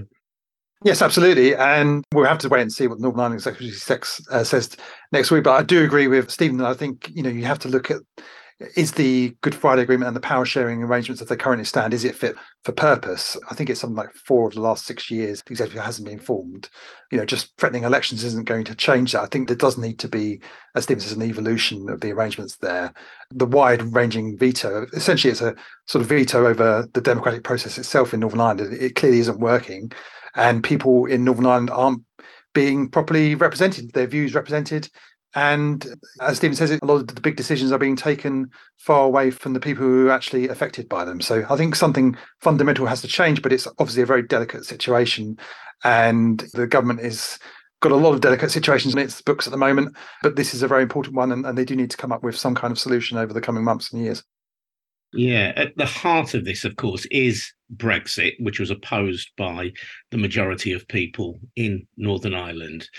Yes, 0.83 1.01
absolutely, 1.01 1.55
and 1.55 2.03
we'll 2.13 2.25
have 2.25 2.37
to 2.39 2.49
wait 2.49 2.61
and 2.61 2.71
see 2.71 2.87
what 2.87 2.99
the 2.99 3.03
Northern 3.03 3.21
Ireland 3.21 3.41
Secretary 3.41 3.71
uh, 4.29 4.43
says 4.43 4.75
next 5.11 5.31
week. 5.31 5.43
But 5.43 5.55
I 5.55 5.63
do 5.63 5.83
agree 5.83 6.07
with 6.07 6.29
Stephen. 6.29 6.61
I 6.61 6.73
think 6.73 7.09
you 7.15 7.23
know 7.23 7.29
you 7.29 7.45
have 7.45 7.59
to 7.59 7.69
look 7.69 7.89
at 7.89 8.01
is 8.75 8.93
the 8.93 9.35
Good 9.41 9.53
Friday 9.53 9.81
Agreement 9.81 10.07
and 10.07 10.15
the 10.15 10.21
power 10.21 10.45
sharing 10.45 10.81
arrangements 10.81 11.21
as 11.21 11.27
they 11.27 11.35
currently 11.35 11.65
stand, 11.65 11.93
is 11.93 12.05
it 12.05 12.15
fit 12.15 12.35
for 12.63 12.71
purpose? 12.71 13.35
I 13.49 13.53
think 13.53 13.69
it's 13.69 13.81
something 13.81 13.97
like 13.97 14.13
four 14.13 14.47
of 14.47 14.53
the 14.53 14.61
last 14.61 14.85
six 14.85 15.11
years 15.11 15.41
the 15.45 15.51
executive 15.51 15.83
hasn't 15.83 16.07
been 16.07 16.19
formed. 16.19 16.69
You 17.11 17.17
know, 17.17 17.25
just 17.25 17.51
threatening 17.57 17.83
elections 17.83 18.23
isn't 18.23 18.47
going 18.47 18.63
to 18.65 18.75
change 18.75 19.11
that. 19.11 19.23
I 19.23 19.25
think 19.25 19.47
there 19.47 19.57
does 19.57 19.77
need 19.77 19.99
to 19.99 20.07
be, 20.07 20.39
as 20.73 20.85
Stephen 20.85 21.01
says, 21.01 21.13
an 21.13 21.23
evolution 21.23 21.89
of 21.89 21.99
the 21.99 22.13
arrangements 22.13 22.55
there. 22.57 22.93
The 23.31 23.45
wide-ranging 23.45 24.37
veto, 24.37 24.87
essentially, 24.93 25.31
it's 25.31 25.41
a 25.41 25.55
sort 25.87 26.01
of 26.01 26.07
veto 26.07 26.47
over 26.47 26.87
the 26.93 27.01
democratic 27.01 27.43
process 27.43 27.77
itself 27.77 28.13
in 28.13 28.21
Northern 28.21 28.39
Ireland. 28.39 28.73
It 28.73 28.95
clearly 28.95 29.19
isn't 29.19 29.39
working, 29.39 29.91
and 30.35 30.63
people 30.63 31.05
in 31.05 31.25
Northern 31.25 31.45
Ireland 31.45 31.71
aren't 31.71 32.03
being 32.53 32.87
properly 32.89 33.35
represented, 33.35 33.91
their 33.91 34.07
views 34.07 34.33
represented. 34.33 34.89
And 35.35 35.85
as 36.21 36.37
Stephen 36.37 36.55
says, 36.55 36.71
a 36.71 36.85
lot 36.85 36.95
of 36.95 37.07
the 37.07 37.21
big 37.21 37.35
decisions 37.35 37.71
are 37.71 37.77
being 37.77 37.97
taken 37.97 38.49
far 38.77 39.05
away 39.05 39.31
from 39.31 39.53
the 39.53 39.59
people 39.59 39.83
who 39.83 40.07
are 40.07 40.11
actually 40.11 40.47
affected 40.47 40.87
by 40.87 41.03
them. 41.03 41.19
So 41.19 41.45
I 41.49 41.57
think 41.57 41.75
something 41.75 42.15
fundamental 42.39 42.85
has 42.85 43.01
to 43.01 43.07
change, 43.07 43.41
but 43.41 43.51
it's 43.51 43.67
obviously 43.77 44.01
a 44.01 44.07
very 44.07 44.23
delicate 44.23 44.63
situation. 44.63 45.37
And 45.83 46.39
the 46.53 46.65
government 46.65 47.01
is 47.01 47.37
got 47.81 47.91
a 47.91 47.95
lot 47.95 48.13
of 48.13 48.21
delicate 48.21 48.49
situations 48.49 48.93
in 48.93 48.99
its 48.99 49.21
books 49.21 49.45
at 49.45 49.51
the 49.51 49.57
moment, 49.57 49.95
but 50.23 50.37
this 50.37 50.53
is 50.53 50.63
a 50.63 50.67
very 50.67 50.81
important 50.81 51.15
one, 51.15 51.31
and, 51.31 51.45
and 51.45 51.57
they 51.57 51.65
do 51.65 51.75
need 51.75 51.91
to 51.91 51.97
come 51.97 52.11
up 52.11 52.23
with 52.23 52.37
some 52.37 52.55
kind 52.55 52.71
of 52.71 52.79
solution 52.79 53.17
over 53.17 53.33
the 53.33 53.41
coming 53.41 53.63
months 53.63 53.91
and 53.91 54.01
years. 54.01 54.23
Yeah, 55.13 55.53
at 55.55 55.77
the 55.77 55.85
heart 55.85 56.33
of 56.33 56.45
this, 56.45 56.65
of 56.65 56.77
course, 56.77 57.05
is 57.11 57.51
Brexit, 57.75 58.33
which 58.39 58.59
was 58.59 58.71
opposed 58.71 59.31
by 59.37 59.71
the 60.11 60.17
majority 60.17 60.71
of 60.71 60.87
people 60.87 61.39
in 61.55 61.85
Northern 61.95 62.33
Ireland. 62.33 62.89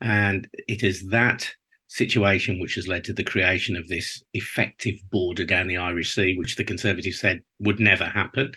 And 0.00 0.48
it 0.68 0.82
is 0.82 1.08
that 1.08 1.52
situation 1.90 2.60
which 2.60 2.76
has 2.76 2.86
led 2.86 3.02
to 3.04 3.12
the 3.12 3.24
creation 3.24 3.76
of 3.76 3.88
this 3.88 4.22
effective 4.32 4.94
border 5.10 5.44
down 5.44 5.66
the 5.66 5.76
Irish 5.76 6.14
Sea, 6.14 6.36
which 6.38 6.54
the 6.54 6.64
Conservatives 6.64 7.18
said 7.18 7.42
would 7.58 7.80
never 7.80 8.04
happen. 8.04 8.52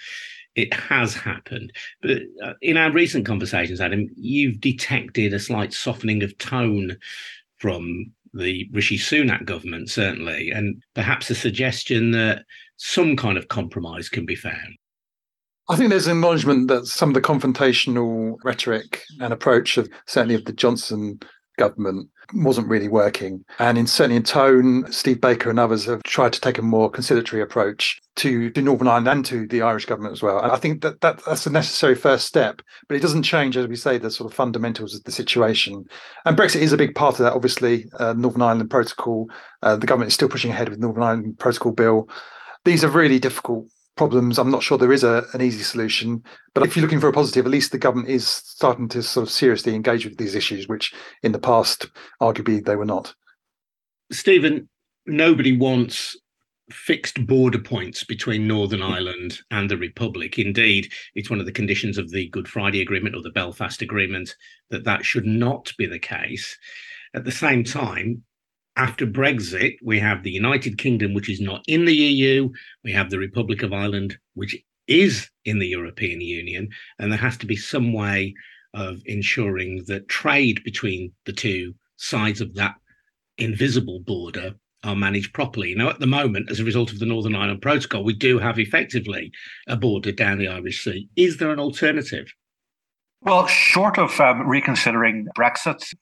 It 0.56 0.72
has 0.72 1.16
happened. 1.16 1.74
But 2.04 2.20
uh, 2.44 2.54
in 2.62 2.78
our 2.78 2.92
recent 2.92 3.26
conversations, 3.26 3.82
Adam, 3.82 4.08
you've 4.16 4.62
detected 4.62 5.34
a 5.34 5.40
slight 5.40 5.74
softening 5.74 6.22
of 6.22 6.38
tone 6.38 6.96
from 7.58 8.12
the 8.36 8.70
Rishi 8.72 9.00
Sunak 9.00 9.46
government, 9.46 9.90
certainly, 9.90 10.52
and 10.52 10.84
perhaps 10.94 11.32
a 11.32 11.36
suggestion 11.36 12.12
that 12.12 12.44
some 12.78 13.16
kind 13.16 13.38
of 13.38 13.48
compromise 13.48 14.10
can 14.10 14.28
be 14.28 14.36
found. 14.36 14.78
I 15.70 15.76
think 15.76 15.90
there's 15.90 16.08
an 16.08 16.18
acknowledgement 16.18 16.68
that 16.68 16.86
some 16.86 17.10
of 17.10 17.16
the 17.16 17.22
confrontational 17.22 18.36
rhetoric 18.44 19.04
and 19.20 19.34
approach 19.34 19.78
of 19.78 19.90
certainly 20.06 20.36
of 20.36 20.46
the 20.46 20.54
Johnson 20.54 21.20
government 21.58 22.10
wasn't 22.34 22.68
really 22.68 22.88
working. 22.88 23.44
And 23.60 23.78
in 23.78 23.88
certainly 23.88 24.18
in 24.18 24.24
tone, 24.24 24.92
Steve 24.92 25.22
Baker 25.22 25.50
and 25.50 25.60
others 25.60 25.86
have 25.86 26.04
tried 26.04 26.34
to 26.34 26.42
take 26.42 26.58
a 26.58 26.64
more 26.64 26.90
conciliatory 26.90 27.42
approach 27.42 28.02
to, 28.18 28.50
to 28.52 28.62
Northern 28.62 28.88
Ireland 28.88 29.08
and 29.08 29.26
to 29.26 29.48
the 29.48 29.62
Irish 29.62 29.86
government 29.86 30.14
as 30.14 30.22
well. 30.22 30.40
And 30.40 30.52
I 30.52 30.58
think 30.58 30.82
that, 30.82 31.02
that 31.02 31.24
that's 31.26 31.46
a 31.46 31.52
necessary 31.52 31.96
first 31.96 32.26
step, 32.26 32.62
but 32.88 32.96
it 32.96 33.02
doesn't 33.02 33.24
change, 33.24 33.58
as 33.58 33.68
we 33.68 33.76
say, 33.76 33.98
the 33.98 34.12
sort 34.12 34.32
of 34.32 34.36
fundamentals 34.36 34.96
of 34.96 35.04
the 35.04 35.12
situation. 35.12 35.86
And 36.26 36.38
Brexit 36.38 36.62
is 36.62 36.74
a 36.74 36.78
big 36.78 36.96
part 36.96 37.16
of 37.16 37.24
that, 37.26 37.34
obviously. 37.34 37.86
Uh, 38.00 38.14
Northern 38.14 38.42
Ireland 38.42 38.70
Protocol, 38.70 39.30
uh, 39.62 39.76
the 39.76 39.88
government 39.88 40.10
is 40.10 40.16
still 40.16 40.30
pushing 40.30 40.52
ahead 40.52 40.70
with 40.70 40.80
Northern 40.80 41.04
Ireland 41.04 41.40
Protocol 41.40 41.72
Bill. 41.72 42.10
These 42.66 42.84
are 42.84 42.90
really 42.90 43.20
difficult 43.20 43.68
problems. 43.96 44.40
I'm 44.40 44.52
not 44.52 44.64
sure 44.64 44.78
there 44.78 44.94
is 44.94 45.04
a, 45.04 45.26
an 45.34 45.42
easy 45.42 45.64
solution. 45.64 46.24
But 46.54 46.64
if 46.64 46.76
you're 46.76 46.84
looking 46.84 47.00
for 47.00 47.10
a 47.10 47.14
positive, 47.14 47.46
at 47.46 47.52
least 47.52 47.72
the 47.72 47.78
government 47.78 48.10
is 48.10 48.28
starting 48.28 48.88
to 48.90 49.04
sort 49.04 49.28
of 49.28 49.32
seriously 49.32 49.76
engage 49.76 50.06
with 50.06 50.18
these 50.18 50.36
issues, 50.36 50.68
which 50.68 50.94
in 51.22 51.32
the 51.32 51.40
past, 51.40 51.88
arguably, 52.22 52.64
they 52.64 52.76
were 52.76 52.86
not. 52.86 53.14
Stephen, 54.12 54.70
nobody 55.06 55.56
wants 55.56 56.16
fixed 56.72 57.26
border 57.28 57.60
points 57.60 58.04
between 58.04 58.48
Northern 58.48 58.80
mm. 58.80 58.90
Ireland 58.90 59.40
and 59.52 59.70
the 59.70 59.78
Republic. 59.78 60.40
Indeed, 60.40 60.92
it's 61.16 61.30
one 61.30 61.40
of 61.40 61.46
the 61.46 61.52
conditions 61.52 61.98
of 61.98 62.10
the 62.12 62.30
Good 62.30 62.48
Friday 62.48 62.82
Agreement 62.82 63.16
or 63.16 63.22
the 63.22 63.32
Belfast 63.32 63.82
Agreement 63.82 64.36
that 64.70 64.86
that 64.86 65.06
should 65.06 65.26
not 65.26 65.72
be 65.78 65.86
the 65.86 66.00
case. 66.00 66.58
At 67.14 67.26
the 67.26 67.32
same 67.32 67.64
time, 67.64 68.24
after 68.76 69.06
Brexit, 69.06 69.76
we 69.84 70.00
have 70.00 70.24
the 70.24 70.32
United 70.32 70.78
Kingdom, 70.78 71.14
which 71.14 71.30
is 71.30 71.40
not 71.40 71.64
in 71.68 71.86
the 71.86 71.96
EU. 71.96 72.50
We 72.84 72.92
have 72.92 73.10
the 73.10 73.20
Republic 73.20 73.62
of 73.62 73.74
Ireland, 73.74 74.18
which 74.34 74.56
is 74.88 75.30
in 75.46 75.60
the 75.60 75.68
European 75.68 76.22
Union. 76.22 76.70
And 77.00 77.12
there 77.12 77.20
has 77.20 77.38
to 77.38 77.46
be 77.46 77.56
some 77.56 77.94
way 77.94 78.34
of 78.74 79.02
ensuring 79.06 79.84
that 79.88 80.08
trade 80.08 80.64
between 80.64 81.14
the 81.26 81.34
two 81.34 81.76
sides 81.98 82.42
of 82.42 82.56
that 82.56 82.76
invisible 83.38 84.00
border 84.00 84.54
are 84.84 84.96
managed 84.96 85.34
properly. 85.34 85.76
Now, 85.76 85.90
at 85.90 86.00
the 86.00 86.08
moment, 86.08 86.52
as 86.52 86.60
a 86.60 86.66
result 86.66 86.92
of 86.92 87.00
the 87.00 87.06
Northern 87.06 87.36
Ireland 87.36 87.62
Protocol, 87.62 88.04
we 88.04 88.14
do 88.14 88.40
have 88.40 88.60
effectively 88.60 89.32
a 89.68 89.78
border 89.78 90.12
down 90.12 90.40
the 90.40 90.48
Irish 90.48 90.84
Sea. 90.84 91.08
Is 91.16 91.38
there 91.38 91.52
an 91.52 91.60
alternative? 91.60 92.28
Well, 93.22 93.48
short 93.48 93.98
of 93.98 94.20
um, 94.20 94.46
reconsidering 94.48 95.28
Brexit, 95.38 95.94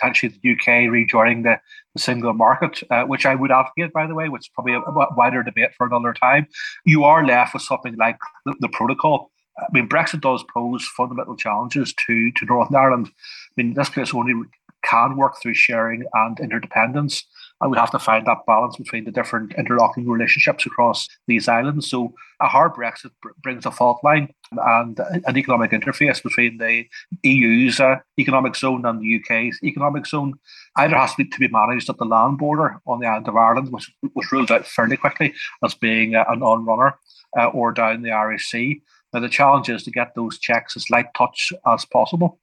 potentially 0.00 0.32
the 0.42 0.52
UK 0.52 0.90
rejoining 0.90 1.42
the, 1.42 1.60
the 1.94 2.00
single 2.00 2.32
market, 2.32 2.82
uh, 2.90 3.04
which 3.04 3.26
I 3.26 3.34
would 3.34 3.50
advocate, 3.50 3.92
by 3.92 4.06
the 4.06 4.14
way, 4.14 4.28
which 4.28 4.42
is 4.42 4.50
probably 4.54 4.74
a, 4.74 4.80
a, 4.80 5.14
wider 5.14 5.42
debate 5.42 5.70
for 5.76 5.86
another 5.86 6.12
time, 6.12 6.46
you 6.84 7.04
are 7.04 7.26
left 7.26 7.54
with 7.54 7.62
something 7.62 7.96
like 7.96 8.18
the, 8.46 8.54
the 8.60 8.68
protocol. 8.68 9.30
I 9.58 9.66
mean, 9.72 9.88
Brexit 9.88 10.20
does 10.20 10.44
pose 10.54 10.86
fundamental 10.96 11.36
challenges 11.36 11.92
to, 12.06 12.32
to 12.32 12.44
Northern 12.46 12.76
Ireland. 12.76 13.08
I 13.08 13.62
mean, 13.62 13.74
this 13.74 13.90
place 13.90 14.14
only 14.14 14.34
can 14.82 15.16
work 15.16 15.34
through 15.40 15.54
sharing 15.54 16.04
and 16.14 16.40
interdependence 16.40 17.24
and 17.60 17.70
we 17.70 17.76
have 17.76 17.90
to 17.90 17.98
find 17.98 18.26
that 18.26 18.46
balance 18.46 18.76
between 18.76 19.04
the 19.04 19.10
different 19.10 19.52
interlocking 19.58 20.08
relationships 20.08 20.64
across 20.64 21.08
these 21.26 21.46
islands. 21.46 21.88
So 21.88 22.14
a 22.40 22.48
hard 22.48 22.72
Brexit 22.72 23.10
br- 23.20 23.30
brings 23.42 23.66
a 23.66 23.70
fault 23.70 24.00
line 24.02 24.32
and 24.52 24.98
an 24.98 25.36
economic 25.36 25.72
interface 25.72 26.22
between 26.22 26.58
the 26.58 26.86
EU's 27.22 27.78
uh, 27.78 27.96
economic 28.18 28.56
zone 28.56 28.86
and 28.86 29.00
the 29.00 29.20
UK's 29.20 29.58
economic 29.62 30.06
zone. 30.06 30.34
Either 30.76 30.96
has 30.96 31.14
to 31.14 31.24
be, 31.24 31.30
to 31.30 31.38
be 31.38 31.48
managed 31.48 31.90
at 31.90 31.98
the 31.98 32.04
land 32.04 32.38
border 32.38 32.80
on 32.86 33.00
the 33.00 33.06
island 33.06 33.28
of 33.28 33.36
Ireland, 33.36 33.70
which 33.70 33.92
was 34.14 34.32
ruled 34.32 34.50
out 34.50 34.66
fairly 34.66 34.96
quickly 34.96 35.34
as 35.62 35.74
being 35.74 36.14
uh, 36.14 36.24
a 36.28 36.36
non-runner, 36.36 36.94
uh, 37.38 37.46
or 37.48 37.72
down 37.72 38.02
the 38.02 38.12
Irish 38.12 38.48
Sea. 38.48 38.82
Now 39.12 39.20
the 39.20 39.28
challenge 39.28 39.68
is 39.68 39.82
to 39.84 39.90
get 39.90 40.14
those 40.14 40.38
checks 40.38 40.76
as 40.76 40.88
light 40.88 41.12
touch 41.14 41.52
as 41.66 41.84
possible. 41.84 42.38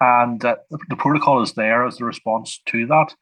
And 0.00 0.44
uh, 0.44 0.56
the 0.88 0.96
protocol 0.96 1.42
is 1.42 1.52
there 1.52 1.86
as 1.86 1.98
the 1.98 2.04
response 2.04 2.60
to 2.66 2.86
that 2.86 3.14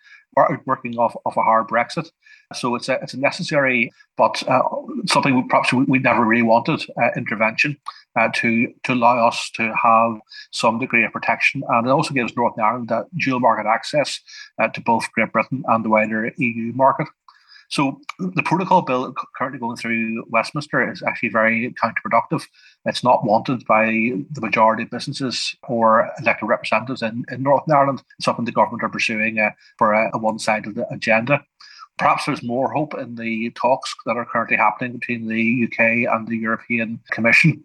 working 0.64 0.96
off, 0.98 1.14
of 1.26 1.36
a 1.36 1.42
hard 1.42 1.68
Brexit. 1.68 2.10
So 2.54 2.74
it's 2.74 2.88
a, 2.88 2.94
it's 3.02 3.14
a 3.14 3.20
necessary, 3.20 3.92
but 4.16 4.42
uh, 4.48 4.62
something 5.06 5.36
we 5.36 5.42
perhaps 5.48 5.72
we, 5.72 5.84
we, 5.84 5.98
never 5.98 6.24
really 6.24 6.42
wanted 6.42 6.82
uh, 7.00 7.10
intervention 7.16 7.76
uh, 8.18 8.28
to 8.34 8.72
to 8.84 8.92
allow 8.92 9.28
us 9.28 9.50
to 9.54 9.72
have 9.82 10.20
some 10.50 10.78
degree 10.78 11.04
of 11.04 11.12
protection, 11.12 11.62
and 11.68 11.86
it 11.86 11.90
also 11.90 12.12
gives 12.12 12.34
Northern 12.36 12.64
Ireland 12.64 12.88
that 12.88 13.06
dual 13.16 13.40
market 13.40 13.68
access 13.68 14.20
uh, 14.58 14.68
to 14.68 14.80
both 14.80 15.10
Great 15.12 15.32
Britain 15.32 15.62
and 15.68 15.84
the 15.84 15.90
wider 15.90 16.32
EU 16.36 16.72
market. 16.72 17.06
So 17.70 18.00
the 18.18 18.42
protocol 18.42 18.82
bill 18.82 19.14
currently 19.36 19.60
going 19.60 19.76
through 19.76 20.24
Westminster 20.28 20.90
is 20.90 21.04
actually 21.04 21.28
very 21.28 21.72
counterproductive. 21.82 22.44
It's 22.84 23.04
not 23.04 23.24
wanted 23.24 23.64
by 23.64 23.86
the 23.86 24.40
majority 24.40 24.82
of 24.82 24.90
businesses 24.90 25.54
or 25.68 26.10
elected 26.20 26.48
representatives 26.48 27.00
in, 27.00 27.24
in 27.30 27.44
Northern 27.44 27.74
Ireland. 27.74 28.02
It's 28.18 28.24
something 28.24 28.44
the 28.44 28.50
government 28.50 28.82
are 28.82 28.88
pursuing 28.88 29.38
uh, 29.38 29.50
for 29.78 29.92
a, 29.92 30.10
a 30.12 30.18
one-sided 30.18 30.82
agenda. 30.90 31.44
Perhaps 31.96 32.26
there's 32.26 32.42
more 32.42 32.72
hope 32.72 32.94
in 32.98 33.14
the 33.14 33.50
talks 33.50 33.94
that 34.04 34.16
are 34.16 34.24
currently 34.26 34.56
happening 34.56 34.92
between 34.92 35.28
the 35.28 35.64
UK 35.64 36.12
and 36.12 36.26
the 36.26 36.36
European 36.36 36.98
Commission. 37.12 37.64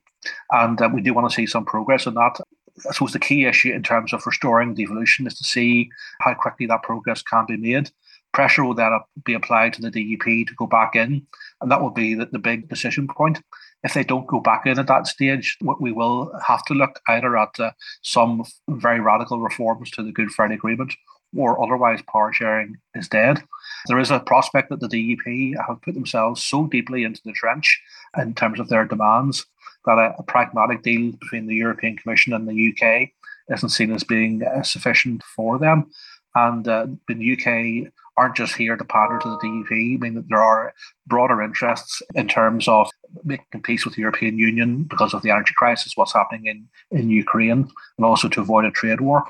And 0.51 0.79
uh, 0.81 0.89
we 0.93 1.01
do 1.01 1.13
want 1.13 1.29
to 1.29 1.35
see 1.35 1.47
some 1.47 1.65
progress 1.65 2.05
on 2.05 2.13
that. 2.15 2.39
I 2.87 2.91
suppose 2.91 3.13
the 3.13 3.19
key 3.19 3.45
issue 3.45 3.71
in 3.71 3.83
terms 3.83 4.13
of 4.13 4.25
restoring 4.25 4.75
devolution 4.75 5.25
is 5.25 5.35
to 5.35 5.43
see 5.43 5.89
how 6.19 6.33
quickly 6.33 6.65
that 6.67 6.83
progress 6.83 7.21
can 7.21 7.45
be 7.47 7.57
made 7.57 7.89
pressure 8.35 8.65
will 8.65 8.75
then 8.75 8.91
be 9.23 9.33
applied 9.33 9.73
to 9.73 9.81
the 9.81 9.89
DUP 9.89 10.45
to 10.45 10.53
go 10.55 10.67
back 10.67 10.95
in, 10.95 11.25
and 11.61 11.71
that 11.71 11.81
will 11.81 11.89
be 11.89 12.13
the, 12.13 12.25
the 12.25 12.37
big 12.37 12.67
decision 12.67 13.07
point. 13.07 13.41
If 13.83 13.93
they 13.93 14.03
don't 14.03 14.27
go 14.27 14.41
back 14.41 14.65
in 14.65 14.77
at 14.77 14.87
that 14.87 15.07
stage, 15.07 15.57
we 15.79 15.91
will 15.93 16.37
have 16.45 16.63
to 16.65 16.73
look 16.73 16.99
either 17.07 17.37
at 17.37 17.57
uh, 17.59 17.71
some 18.01 18.43
very 18.67 18.99
radical 18.99 19.39
reforms 19.39 19.89
to 19.91 20.03
the 20.03 20.11
Good 20.11 20.31
Friday 20.31 20.55
Agreement 20.55 20.93
or 21.37 21.61
otherwise 21.61 22.01
power 22.11 22.33
sharing 22.33 22.77
is 22.93 23.07
dead. 23.07 23.41
There 23.87 23.99
is 23.99 24.11
a 24.11 24.19
prospect 24.19 24.69
that 24.69 24.79
the 24.81 24.87
DUP 24.87 25.53
have 25.67 25.81
put 25.81 25.93
themselves 25.93 26.43
so 26.43 26.67
deeply 26.67 27.03
into 27.03 27.21
the 27.23 27.33
trench 27.33 27.81
in 28.17 28.33
terms 28.33 28.59
of 28.59 28.69
their 28.69 28.85
demands 28.85 29.45
that 29.85 29.97
a, 29.97 30.15
a 30.17 30.23
pragmatic 30.23 30.81
deal 30.83 31.11
between 31.13 31.47
the 31.47 31.55
European 31.55 31.95
Commission 31.97 32.33
and 32.33 32.47
the 32.47 32.73
UK 32.73 33.09
isn't 33.49 33.69
seen 33.69 33.91
as 33.91 34.03
being 34.03 34.43
uh, 34.43 34.63
sufficient 34.63 35.23
for 35.23 35.59
them. 35.59 35.91
And 36.35 36.67
uh, 36.67 36.87
the 37.07 37.33
UK 37.33 37.91
aren't 38.17 38.35
just 38.35 38.55
here 38.55 38.77
to 38.77 38.85
pander 38.85 39.19
to 39.19 39.29
the 39.29 39.37
DUP. 39.37 39.95
I 39.95 39.97
mean, 39.97 40.15
that 40.15 40.29
there 40.29 40.41
are 40.41 40.73
broader 41.07 41.41
interests 41.41 42.01
in 42.13 42.27
terms 42.27 42.67
of 42.67 42.89
making 43.23 43.61
peace 43.63 43.85
with 43.85 43.95
the 43.95 44.01
European 44.01 44.37
Union 44.37 44.83
because 44.83 45.13
of 45.13 45.21
the 45.21 45.31
energy 45.31 45.53
crisis, 45.57 45.93
what's 45.95 46.13
happening 46.13 46.45
in, 46.45 46.67
in 46.97 47.09
Ukraine, 47.09 47.69
and 47.97 48.05
also 48.05 48.29
to 48.29 48.41
avoid 48.41 48.65
a 48.65 48.71
trade 48.71 49.01
war. 49.01 49.23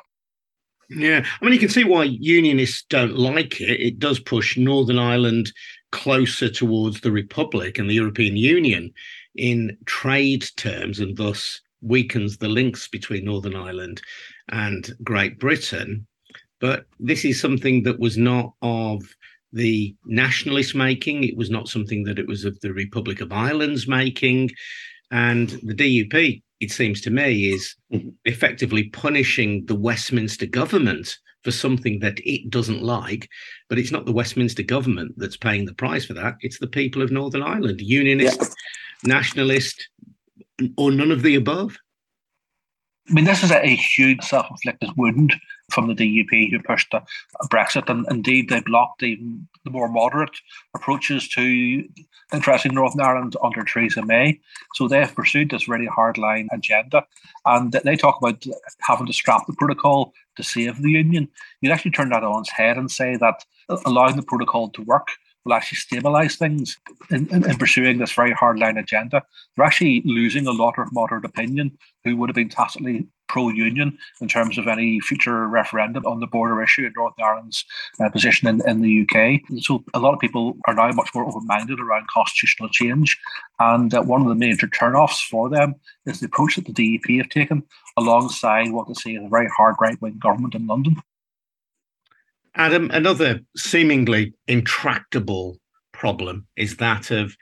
Yeah, 0.90 1.26
I 1.42 1.44
mean, 1.44 1.54
you 1.54 1.60
can 1.60 1.70
see 1.70 1.84
why 1.84 2.04
unionists 2.04 2.84
don't 2.90 3.18
like 3.18 3.60
it. 3.60 3.82
It 3.82 3.98
does 3.98 4.20
push 4.20 4.56
Northern 4.56 5.00
Ireland 5.00 5.52
closer 5.92 6.50
towards 6.50 7.02
the 7.02 7.12
Republic 7.12 7.80
and 7.80 7.90
the 7.90 7.96
European 7.96 8.38
Union 8.38 8.94
in 9.36 9.78
trade 9.86 10.46
terms 10.58 11.00
and 11.00 11.18
thus 11.18 11.62
weakens 11.82 12.38
the 12.38 12.48
links 12.48 12.88
between 12.88 13.26
Northern 13.26 13.56
Ireland 13.56 14.02
and 14.50 14.96
Great 15.04 15.40
Britain. 15.40 16.06
But 16.60 16.86
this 17.00 17.26
is 17.26 17.40
something 17.40 17.84
that 17.84 18.00
was 18.00 18.18
not 18.18 18.54
of 18.62 19.02
the 19.52 19.96
nationalist 20.06 20.76
making. 20.76 21.24
It 21.24 21.38
was 21.38 21.50
not 21.50 21.68
something 21.68 22.04
that 22.04 22.20
it 22.20 22.28
was 22.28 22.46
of 22.46 22.60
the 22.60 22.74
Republic 22.74 23.22
of 23.22 23.32
Ireland's 23.32 23.88
making. 23.88 24.52
And 25.12 25.50
the 25.64 25.74
DUP, 25.74 26.42
it 26.60 26.72
seems 26.72 27.02
to 27.02 27.10
me, 27.10 27.54
is 27.54 27.76
mm-hmm. 27.92 28.10
effectively 28.26 28.90
punishing 28.90 29.66
the 29.66 29.76
Westminster 29.76 30.46
government 30.46 31.18
for 31.44 31.52
something 31.52 32.00
that 32.00 32.20
it 32.26 32.50
doesn't 32.50 32.82
like. 32.82 33.30
But 33.70 33.80
it's 33.80 33.92
not 33.92 34.06
the 34.06 34.12
Westminster 34.12 34.64
government 34.64 35.14
that's 35.18 35.38
paying 35.38 35.66
the 35.66 35.74
price 35.76 36.06
for 36.06 36.14
that. 36.16 36.36
It's 36.42 36.60
the 36.60 36.68
people 36.68 37.02
of 37.02 37.12
Northern 37.12 37.44
Ireland, 37.44 37.80
unionist, 37.82 38.42
yeah. 38.42 38.48
nationalist, 39.04 39.88
or 40.78 40.92
none 40.92 41.12
of 41.12 41.22
the 41.22 41.36
above. 41.36 41.78
I 43.10 43.14
mean, 43.14 43.26
this 43.26 43.44
is 43.44 43.52
a, 43.52 43.64
a 43.64 43.76
huge 43.76 44.24
self 44.24 44.48
inflicted 44.50 44.90
wound 44.98 45.36
from 45.72 45.88
the 45.88 45.96
DUP 45.96 46.52
who 46.52 46.60
pushed 46.62 46.92
the 46.92 47.02
Brexit, 47.48 47.90
and 47.90 48.06
indeed 48.10 48.50
they 48.50 48.62
blocked 48.62 49.02
the 49.02 49.20
more 49.66 49.90
moderate 49.90 50.38
approaches 50.76 51.28
to 51.30 51.88
addressing 52.32 52.74
Northern 52.74 53.02
Ireland 53.02 53.36
under 53.44 53.64
Theresa 53.64 54.06
May. 54.06 54.40
So 54.76 54.88
they 54.88 55.00
have 55.00 55.16
pursued 55.16 55.50
this 55.50 55.68
really 55.68 55.88
hardline 55.88 56.48
agenda, 56.52 57.06
and 57.46 57.72
they 57.72 57.96
talk 57.96 58.18
about 58.22 58.46
having 58.82 59.08
to 59.08 59.14
scrap 59.14 59.48
the 59.48 59.54
protocol 59.54 60.14
to 60.38 60.44
save 60.44 60.82
the 60.82 60.92
union. 60.92 61.30
You'd 61.62 61.72
actually 61.72 61.92
turn 61.92 62.10
that 62.10 62.24
on 62.24 62.42
its 62.42 62.52
head 62.52 62.78
and 62.78 62.92
say 62.92 63.16
that 63.18 63.46
allowing 63.86 64.16
the 64.16 64.24
protocol 64.24 64.70
to 64.70 64.82
work 64.84 65.08
will 65.46 65.54
actually 65.54 65.78
stabilize 65.78 66.36
things 66.36 66.78
in, 67.12 67.28
in, 67.28 67.48
in, 67.48 67.58
pursuing 67.58 68.00
this 68.00 68.12
very 68.12 68.34
hardline 68.34 68.80
agenda. 68.80 69.22
They're 69.56 69.66
actually 69.66 70.02
losing 70.04 70.48
a 70.48 70.52
lot 70.52 70.80
of 70.80 70.92
moderate 70.92 71.24
opinion 71.24 71.78
who 72.04 72.18
would 72.18 72.30
have 72.30 72.36
been 72.36 72.50
tacitly 72.50 73.08
pro 73.28 73.50
union 73.50 73.98
in 74.22 74.28
terms 74.28 74.58
of 74.58 74.68
any 74.68 75.00
future 75.00 75.48
referendum 75.48 76.06
on 76.06 76.20
the 76.20 76.28
border 76.28 76.62
issue 76.62 76.86
in 76.86 76.94
Northern 76.96 77.24
Ireland's 77.24 77.66
uh, 78.00 78.10
position 78.10 78.48
in, 78.48 78.62
in 78.68 78.82
the 78.82 79.02
UK. 79.02 79.42
So 79.62 79.84
a 79.94 80.00
lot 80.00 80.14
of 80.14 80.20
people 80.20 80.58
are 80.68 80.74
now 80.74 80.92
much 80.92 81.10
more 81.14 81.26
open 81.26 81.46
minded 81.46 81.80
around 81.80 82.08
constitutional 82.08 82.70
change. 82.70 83.18
And 83.60 83.94
uh, 83.94 84.04
one 84.04 84.22
of 84.22 84.28
the 84.28 84.36
major 84.36 84.68
turnoffs 84.68 85.22
for 85.30 85.50
them 85.50 85.76
is 86.06 86.20
the 86.20 86.28
approach 86.28 86.56
that 86.56 86.66
the 86.66 86.74
DUP 86.74 87.18
have 87.18 87.30
taken 87.30 87.64
alongside 87.98 88.72
what 88.72 88.88
they 88.88 88.94
see 88.94 89.16
as 89.16 89.24
a 89.24 89.30
very 89.30 89.50
hard 89.56 89.76
right 89.80 90.00
wing 90.02 90.20
government 90.20 90.56
in 90.56 90.68
London. 90.68 90.98
Adam, 92.56 92.90
another 92.92 93.42
seemingly 93.58 94.34
intractable 94.48 95.58
problem 95.92 96.48
is 96.56 96.78
that 96.78 97.12
of 97.12 97.36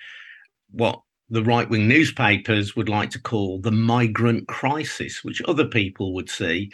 what 0.71 1.02
the 1.29 1.43
right 1.43 1.69
wing 1.69 1.87
newspapers 1.87 2.75
would 2.75 2.89
like 2.89 3.09
to 3.11 3.21
call 3.21 3.59
the 3.59 3.71
migrant 3.71 4.47
crisis, 4.47 5.23
which 5.23 5.41
other 5.47 5.65
people 5.65 6.13
would 6.13 6.29
see 6.29 6.71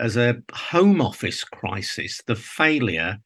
as 0.00 0.16
a 0.16 0.42
home 0.52 1.00
office 1.00 1.44
crisis, 1.44 2.20
the 2.26 2.36
failure 2.36 3.18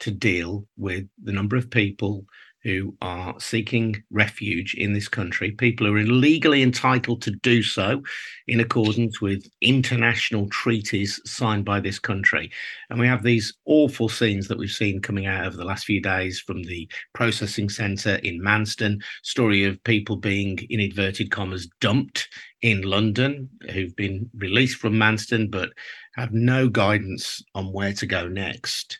to 0.00 0.10
deal 0.10 0.66
with 0.76 1.06
the 1.22 1.32
number 1.32 1.56
of 1.56 1.70
people 1.70 2.24
who 2.64 2.96
are 3.02 3.38
seeking 3.38 4.02
refuge 4.10 4.74
in 4.74 4.94
this 4.94 5.06
country. 5.06 5.52
People 5.52 5.86
who 5.86 5.94
are 5.94 6.02
legally 6.02 6.62
entitled 6.62 7.20
to 7.22 7.30
do 7.30 7.62
so 7.62 8.02
in 8.48 8.58
accordance 8.58 9.20
with 9.20 9.46
international 9.60 10.48
treaties 10.48 11.20
signed 11.26 11.64
by 11.64 11.78
this 11.78 11.98
country. 11.98 12.50
And 12.88 12.98
we 12.98 13.06
have 13.06 13.22
these 13.22 13.54
awful 13.66 14.08
scenes 14.08 14.48
that 14.48 14.58
we've 14.58 14.70
seen 14.70 15.02
coming 15.02 15.26
out 15.26 15.46
over 15.46 15.56
the 15.56 15.64
last 15.64 15.84
few 15.84 16.00
days 16.00 16.40
from 16.40 16.62
the 16.62 16.90
processing 17.12 17.68
centre 17.68 18.16
in 18.16 18.40
Manston, 18.40 19.02
story 19.22 19.64
of 19.64 19.82
people 19.84 20.16
being, 20.16 20.58
in 20.70 20.80
inverted 20.80 21.30
commas, 21.30 21.68
dumped 21.80 22.28
in 22.62 22.80
London 22.80 23.48
who've 23.72 23.94
been 23.94 24.30
released 24.38 24.78
from 24.78 24.94
Manston 24.94 25.50
but 25.50 25.68
have 26.14 26.32
no 26.32 26.66
guidance 26.66 27.44
on 27.54 27.72
where 27.72 27.92
to 27.92 28.06
go 28.06 28.26
next 28.26 28.98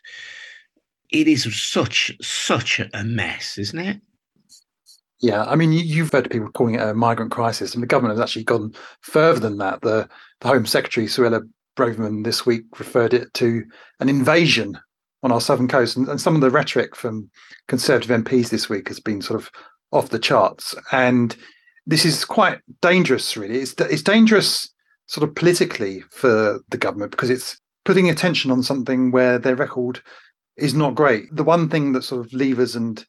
it 1.15 1.27
is 1.27 1.43
such 1.55 2.11
such 2.21 2.79
a 2.79 3.03
mess, 3.03 3.57
isn't 3.57 3.79
it? 3.79 4.01
Yeah, 5.21 5.45
I 5.45 5.55
mean, 5.55 5.71
you've 5.71 6.11
heard 6.11 6.29
people 6.29 6.51
calling 6.51 6.75
it 6.75 6.81
a 6.81 6.93
migrant 6.93 7.31
crisis, 7.31 7.73
and 7.73 7.81
the 7.81 7.87
government 7.87 8.17
has 8.17 8.23
actually 8.23 8.43
gone 8.43 8.73
further 9.01 9.39
than 9.39 9.57
that. 9.57 9.81
The, 9.81 10.09
the 10.41 10.47
Home 10.47 10.65
Secretary, 10.65 11.07
Suella 11.07 11.41
Braverman, 11.77 12.25
this 12.25 12.45
week 12.45 12.65
referred 12.77 13.13
it 13.13 13.33
to 13.35 13.63
an 14.01 14.09
invasion 14.09 14.77
on 15.23 15.31
our 15.31 15.41
southern 15.41 15.69
coast. 15.69 15.95
And, 15.95 16.07
and 16.09 16.19
some 16.19 16.35
of 16.35 16.41
the 16.41 16.51
rhetoric 16.51 16.95
from 16.95 17.29
Conservative 17.67 18.23
MPs 18.23 18.49
this 18.49 18.69
week 18.69 18.89
has 18.89 18.99
been 18.99 19.21
sort 19.21 19.39
of 19.39 19.49
off 19.91 20.09
the 20.09 20.19
charts. 20.19 20.75
And 20.91 21.35
this 21.87 22.05
is 22.05 22.25
quite 22.25 22.59
dangerous, 22.81 23.37
really. 23.37 23.59
It's, 23.59 23.73
it's 23.79 24.03
dangerous 24.03 24.69
sort 25.07 25.27
of 25.27 25.33
politically 25.33 26.01
for 26.11 26.59
the 26.69 26.77
government 26.77 27.11
because 27.11 27.29
it's 27.29 27.59
putting 27.85 28.09
attention 28.09 28.51
on 28.51 28.63
something 28.63 29.11
where 29.11 29.39
their 29.39 29.55
record 29.55 30.01
is 30.57 30.73
not 30.73 30.95
great. 30.95 31.33
The 31.35 31.43
one 31.43 31.69
thing 31.69 31.91
that 31.93 32.03
sort 32.03 32.25
of 32.25 32.31
Leavers 32.31 32.75
and 32.75 33.05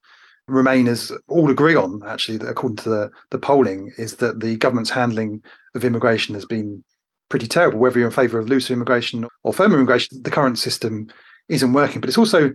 Remainers 0.48 1.12
all 1.28 1.50
agree 1.50 1.74
on, 1.74 2.02
actually, 2.06 2.46
according 2.46 2.76
to 2.76 2.88
the, 2.88 3.11
the 3.30 3.38
polling, 3.38 3.92
is 3.98 4.16
that 4.16 4.40
the 4.40 4.56
government's 4.56 4.90
handling 4.90 5.42
of 5.74 5.85
immigration 5.85 6.35
has 6.35 6.44
been 6.44 6.85
pretty 7.28 7.48
terrible. 7.48 7.78
Whether 7.78 7.98
you're 7.98 8.09
in 8.09 8.14
favour 8.14 8.38
of 8.38 8.48
looser 8.48 8.72
immigration 8.72 9.26
or 9.42 9.52
firmer 9.52 9.76
immigration, 9.76 10.22
the 10.22 10.30
current 10.30 10.59
system 10.59 11.09
isn't 11.48 11.72
working. 11.72 12.00
But 12.00 12.09
it's 12.09 12.18
also 12.18 12.52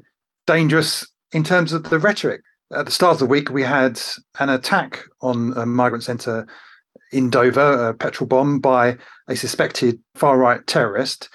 dangerous 0.47 1.05
in 1.33 1.43
terms 1.43 1.73
of 1.73 1.83
the 1.83 1.99
rhetoric. 1.99 2.41
At 2.73 2.85
the 2.85 2.91
start 2.91 3.13
of 3.13 3.19
the 3.19 3.25
week, 3.25 3.49
we 3.49 3.63
had 3.63 4.01
an 4.39 4.49
attack 4.49 5.03
on 5.21 5.53
a 5.57 5.65
migrant 5.65 6.03
centre 6.05 6.47
in 7.11 7.29
Dover, 7.29 7.89
a 7.89 7.93
petrol 7.93 8.27
bomb 8.27 8.59
by 8.59 8.97
a 9.27 9.35
suspected 9.35 9.99
far 10.15 10.37
right 10.37 10.65
terrorist. 10.67 11.29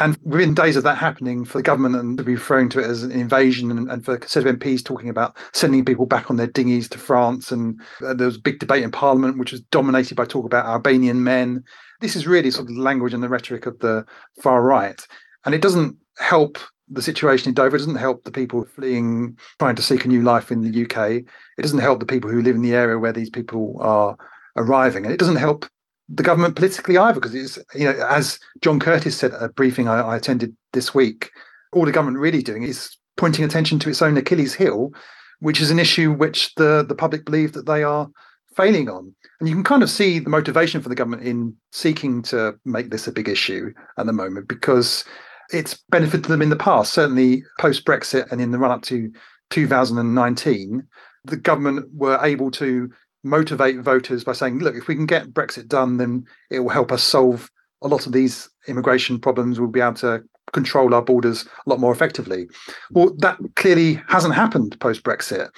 And 0.00 0.16
within 0.24 0.54
days 0.54 0.76
of 0.76 0.82
that 0.84 0.96
happening, 0.96 1.44
for 1.44 1.58
the 1.58 1.62
government 1.62 1.94
and 1.94 2.16
to 2.16 2.24
be 2.24 2.34
referring 2.34 2.70
to 2.70 2.80
it 2.80 2.86
as 2.86 3.02
an 3.02 3.12
invasion, 3.12 3.70
and, 3.70 3.90
and 3.90 4.02
for 4.02 4.16
Conservative 4.16 4.58
MPs 4.58 4.82
talking 4.82 5.10
about 5.10 5.36
sending 5.52 5.84
people 5.84 6.06
back 6.06 6.30
on 6.30 6.36
their 6.36 6.46
dinghies 6.46 6.88
to 6.88 6.98
France, 6.98 7.52
and 7.52 7.78
uh, 8.02 8.14
there 8.14 8.26
was 8.26 8.36
a 8.36 8.40
big 8.40 8.58
debate 8.58 8.82
in 8.82 8.90
Parliament, 8.90 9.38
which 9.38 9.52
was 9.52 9.60
dominated 9.60 10.14
by 10.14 10.24
talk 10.24 10.46
about 10.46 10.64
Albanian 10.64 11.22
men. 11.22 11.62
This 12.00 12.16
is 12.16 12.26
really 12.26 12.50
sort 12.50 12.70
of 12.70 12.74
the 12.74 12.80
language 12.80 13.12
and 13.12 13.22
the 13.22 13.28
rhetoric 13.28 13.66
of 13.66 13.78
the 13.80 14.06
far 14.42 14.62
right, 14.62 15.06
and 15.44 15.54
it 15.54 15.60
doesn't 15.60 15.96
help 16.18 16.58
the 16.88 17.02
situation 17.02 17.50
in 17.50 17.54
Dover. 17.54 17.76
It 17.76 17.80
doesn't 17.80 17.96
help 17.96 18.24
the 18.24 18.32
people 18.32 18.64
fleeing, 18.64 19.36
trying 19.58 19.76
to 19.76 19.82
seek 19.82 20.06
a 20.06 20.08
new 20.08 20.22
life 20.22 20.50
in 20.50 20.62
the 20.62 20.84
UK. 20.84 21.10
It 21.10 21.62
doesn't 21.62 21.78
help 21.78 22.00
the 22.00 22.06
people 22.06 22.30
who 22.30 22.40
live 22.40 22.56
in 22.56 22.62
the 22.62 22.74
area 22.74 22.98
where 22.98 23.12
these 23.12 23.30
people 23.30 23.76
are 23.80 24.16
arriving, 24.56 25.04
and 25.04 25.12
it 25.12 25.20
doesn't 25.20 25.36
help 25.36 25.66
the 26.12 26.22
government 26.22 26.56
politically 26.56 26.98
either, 26.98 27.20
because 27.20 27.34
it's 27.34 27.58
you 27.74 27.84
know 27.84 28.06
as 28.08 28.38
John 28.60 28.80
Curtice 28.80 29.16
said 29.16 29.32
at 29.32 29.42
a 29.42 29.48
briefing 29.48 29.88
I, 29.88 30.00
I 30.00 30.16
attended 30.16 30.56
this 30.72 30.94
week, 30.94 31.30
all 31.72 31.84
the 31.84 31.92
government 31.92 32.18
really 32.18 32.42
doing 32.42 32.64
is 32.64 32.96
pointing 33.16 33.44
attention 33.44 33.78
to 33.80 33.90
its 33.90 34.02
own 34.02 34.16
Achilles 34.16 34.54
heel, 34.54 34.92
which 35.38 35.60
is 35.60 35.70
an 35.70 35.78
issue 35.78 36.12
which 36.12 36.54
the 36.56 36.84
the 36.86 36.94
public 36.94 37.24
believe 37.24 37.52
that 37.52 37.66
they 37.66 37.82
are 37.82 38.08
failing 38.56 38.88
on. 38.88 39.14
And 39.38 39.48
you 39.48 39.54
can 39.54 39.64
kind 39.64 39.82
of 39.82 39.90
see 39.90 40.18
the 40.18 40.30
motivation 40.30 40.80
for 40.80 40.88
the 40.88 40.94
government 40.94 41.22
in 41.22 41.54
seeking 41.72 42.22
to 42.24 42.58
make 42.64 42.90
this 42.90 43.06
a 43.06 43.12
big 43.12 43.28
issue 43.28 43.72
at 43.96 44.06
the 44.06 44.12
moment 44.12 44.48
because 44.48 45.04
it's 45.52 45.82
benefited 45.88 46.26
them 46.26 46.42
in 46.42 46.50
the 46.50 46.56
past, 46.56 46.92
certainly 46.92 47.44
post 47.58 47.84
Brexit 47.84 48.30
and 48.30 48.40
in 48.40 48.50
the 48.50 48.58
run 48.58 48.70
up 48.70 48.82
to 48.82 49.10
2019. 49.50 50.86
The 51.24 51.36
government 51.36 51.88
were 51.94 52.18
able 52.22 52.50
to 52.52 52.90
motivate 53.22 53.78
voters 53.80 54.24
by 54.24 54.32
saying, 54.32 54.58
look, 54.58 54.74
if 54.74 54.88
we 54.88 54.94
can 54.94 55.06
get 55.06 55.32
Brexit 55.32 55.68
done, 55.68 55.96
then 55.98 56.24
it 56.50 56.60
will 56.60 56.70
help 56.70 56.92
us 56.92 57.02
solve 57.02 57.50
a 57.82 57.88
lot 57.88 58.06
of 58.06 58.12
these 58.12 58.48
immigration 58.68 59.18
problems. 59.18 59.58
We'll 59.58 59.68
be 59.68 59.80
able 59.80 59.94
to 59.94 60.22
control 60.52 60.94
our 60.94 61.02
borders 61.02 61.46
a 61.66 61.70
lot 61.70 61.80
more 61.80 61.92
effectively. 61.92 62.48
Well, 62.90 63.14
that 63.18 63.38
clearly 63.56 64.00
hasn't 64.08 64.34
happened 64.34 64.78
post 64.80 65.02
Brexit. 65.02 65.50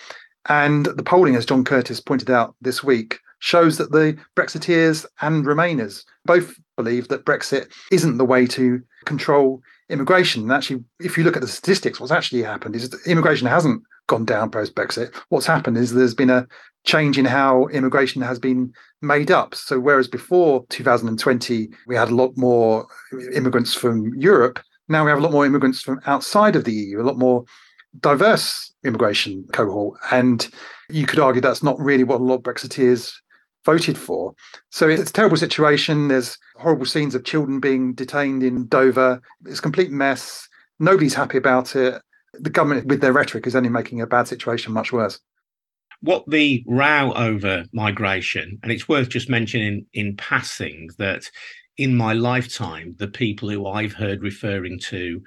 And 0.49 0.87
the 0.87 1.03
polling, 1.03 1.37
as 1.37 1.47
John 1.47 1.65
Curtice 1.65 2.01
pointed 2.01 2.31
out 2.31 2.55
this 2.61 2.83
week, 2.83 3.19
shows 3.39 3.79
that 3.79 3.91
the 3.91 4.17
Brexiteers 4.37 5.05
and 5.21 5.45
Remainers 5.45 6.05
both 6.25 6.55
believe 6.77 7.09
that 7.09 7.25
Brexit 7.25 7.73
isn't 7.91 8.19
the 8.19 8.25
way 8.25 8.47
to 8.49 8.81
control 9.05 9.61
immigration. 9.89 10.43
And 10.43 10.53
actually, 10.53 10.85
if 11.01 11.17
you 11.17 11.25
look 11.25 11.37
at 11.37 11.43
the 11.43 11.49
statistics, 11.49 12.01
what's 12.01 12.13
actually 12.13 12.43
happened 12.43 12.77
is 12.77 12.95
immigration 13.07 13.47
hasn't 13.47 13.83
gone 14.13 14.25
down 14.25 14.51
post 14.51 14.75
Brexit. 14.75 15.15
What's 15.31 15.47
happened 15.47 15.79
is 15.79 15.93
there's 15.93 16.15
been 16.15 16.31
a 16.31 16.47
change 16.85 17.19
in 17.19 17.25
how 17.25 17.67
immigration 17.69 18.23
has 18.23 18.39
been 18.39 18.73
made 19.01 19.31
up. 19.31 19.55
So, 19.55 19.81
whereas 19.81 20.09
before 20.09 20.65
2020, 20.69 21.69
we 21.87 21.97
had 21.97 22.11
a 22.11 22.15
lot 22.15 22.37
more 22.37 22.87
immigrants 23.35 23.75
from 23.75 24.13
Europe, 24.15 24.61
now 24.89 25.05
we 25.05 25.11
have 25.11 25.19
a 25.19 25.23
lot 25.23 25.33
more 25.33 25.47
immigrants 25.47 25.81
from 25.81 26.01
outside 26.07 26.55
of 26.55 26.65
the 26.65 26.73
EU, 26.73 27.01
a 27.01 27.03
lot 27.03 27.19
more 27.19 27.45
diverse 28.01 28.73
immigration 28.85 29.47
cohort. 29.53 29.99
And 30.11 30.49
you 30.91 31.07
could 31.07 31.19
argue 31.19 31.41
that's 31.41 31.63
not 31.63 31.79
really 31.81 32.05
what 32.05 32.21
a 32.21 32.25
lot 32.25 32.37
of 32.37 32.43
Brexiteers 32.43 33.13
voted 33.65 33.97
for. 33.97 34.35
So 34.71 34.89
it's 34.89 35.11
a 35.11 35.13
terrible 35.13 35.37
situation. 35.37 36.09
There's 36.09 36.37
horrible 36.57 36.87
scenes 36.87 37.15
of 37.15 37.25
children 37.25 37.61
being 37.61 37.95
detained 37.95 38.43
in 38.43 38.67
Dover. 38.67 39.21
It's 39.47 39.61
a 39.61 39.63
complete 39.63 39.91
mess. 39.91 40.49
Nobody's 40.79 41.15
happy 41.15 41.39
about 41.39 41.75
it. 41.77 42.03
The 42.35 42.51
government, 42.51 42.87
with 42.87 43.01
their 43.01 43.13
rhetoric, 43.13 43.47
is 43.47 43.55
only 43.55 43.69
making 43.69 44.01
a 44.01 44.07
bad 44.07 44.29
situation 44.29 44.73
much 44.73 44.93
worse. 44.93 45.21
what 46.01 46.25
the 46.29 46.65
row 46.67 47.13
over 47.15 47.65
migration, 47.73 48.59
and 48.63 48.73
it's 48.73 48.89
worth 48.89 49.09
just 49.09 49.29
mentioning 49.29 49.87
in 49.93 50.17
passing 50.17 50.91
that 50.99 51.31
in 51.79 51.97
my 51.97 52.13
lifetime, 52.13 52.95
the 52.99 53.09
people 53.09 53.49
who 53.49 53.67
I've 53.67 53.93
heard 53.93 54.23
referring 54.23 54.79
to 54.81 55.23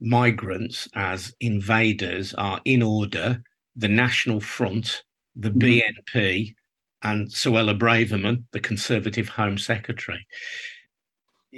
migrants 0.00 0.88
as 0.94 1.34
invaders 1.40 2.34
are 2.34 2.60
in 2.64 2.82
order 2.82 3.42
the 3.76 3.88
National 3.88 4.40
Front, 4.40 5.02
the 5.36 5.50
mm-hmm. 5.50 5.80
BNP, 6.18 6.54
and 7.02 7.28
Suella 7.28 7.78
Braverman, 7.78 8.44
the 8.52 8.60
Conservative 8.60 9.28
Home 9.30 9.58
Secretary. 9.58 10.24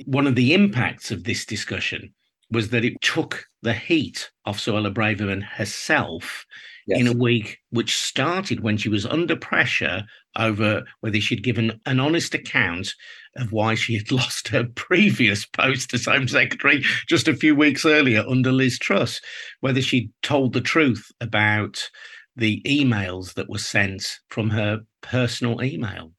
One 0.06 0.26
of 0.26 0.34
the 0.34 0.54
impacts 0.54 1.10
of 1.10 1.24
this 1.24 1.44
discussion 1.44 2.14
was 2.54 2.70
that 2.70 2.84
it 2.84 3.00
took 3.02 3.44
the 3.62 3.74
heat 3.74 4.30
off 4.46 4.58
Suella 4.58 4.92
Braverman 4.92 5.42
herself 5.42 6.46
yes. 6.86 7.00
in 7.00 7.06
a 7.06 7.12
week 7.12 7.58
which 7.70 7.96
started 7.96 8.60
when 8.60 8.76
she 8.76 8.88
was 8.88 9.06
under 9.06 9.36
pressure 9.36 10.04
over 10.36 10.84
whether 11.00 11.20
she'd 11.20 11.42
given 11.42 11.80
an 11.86 12.00
honest 12.00 12.34
account 12.34 12.94
of 13.36 13.52
why 13.52 13.74
she 13.74 13.96
had 13.96 14.10
lost 14.12 14.48
her 14.48 14.64
previous 14.74 15.44
post 15.44 15.92
as 15.94 16.06
Home 16.06 16.28
Secretary 16.28 16.84
just 17.08 17.28
a 17.28 17.36
few 17.36 17.54
weeks 17.54 17.84
earlier 17.84 18.24
under 18.28 18.52
Liz 18.52 18.78
Truss, 18.78 19.20
whether 19.60 19.82
she'd 19.82 20.10
told 20.22 20.52
the 20.52 20.60
truth 20.60 21.10
about 21.20 21.90
the 22.36 22.62
emails 22.66 23.34
that 23.34 23.48
were 23.48 23.58
sent 23.58 24.18
from 24.28 24.50
her 24.50 24.80
personal 25.02 25.62
email. 25.62 26.12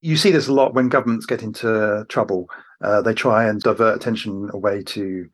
You 0.00 0.16
see 0.16 0.30
this 0.30 0.48
a 0.48 0.52
lot 0.52 0.72
when 0.72 0.88
governments 0.88 1.26
get 1.26 1.42
into 1.42 2.06
trouble. 2.08 2.48
Uh, 2.82 3.02
they 3.02 3.14
try 3.14 3.46
and 3.46 3.60
divert 3.60 3.96
attention 3.96 4.48
away 4.52 4.82
to 4.82 5.28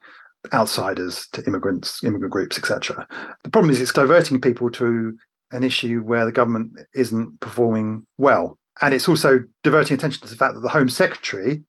outsiders, 0.52 1.26
to 1.32 1.44
immigrants, 1.46 2.02
immigrant 2.04 2.32
groups, 2.32 2.58
etc. 2.58 3.06
The 3.44 3.50
problem 3.50 3.70
is 3.70 3.80
it's 3.80 3.92
diverting 3.92 4.40
people 4.40 4.70
to 4.72 5.16
an 5.52 5.62
issue 5.62 6.00
where 6.00 6.24
the 6.24 6.32
government 6.32 6.72
isn't 6.94 7.40
performing 7.40 8.06
well. 8.18 8.58
And 8.82 8.92
it's 8.92 9.08
also 9.08 9.40
diverting 9.62 9.94
attention 9.94 10.22
to 10.22 10.28
the 10.28 10.36
fact 10.36 10.54
that 10.54 10.60
the 10.60 10.68
Home 10.68 10.88
Secretary 10.88 11.62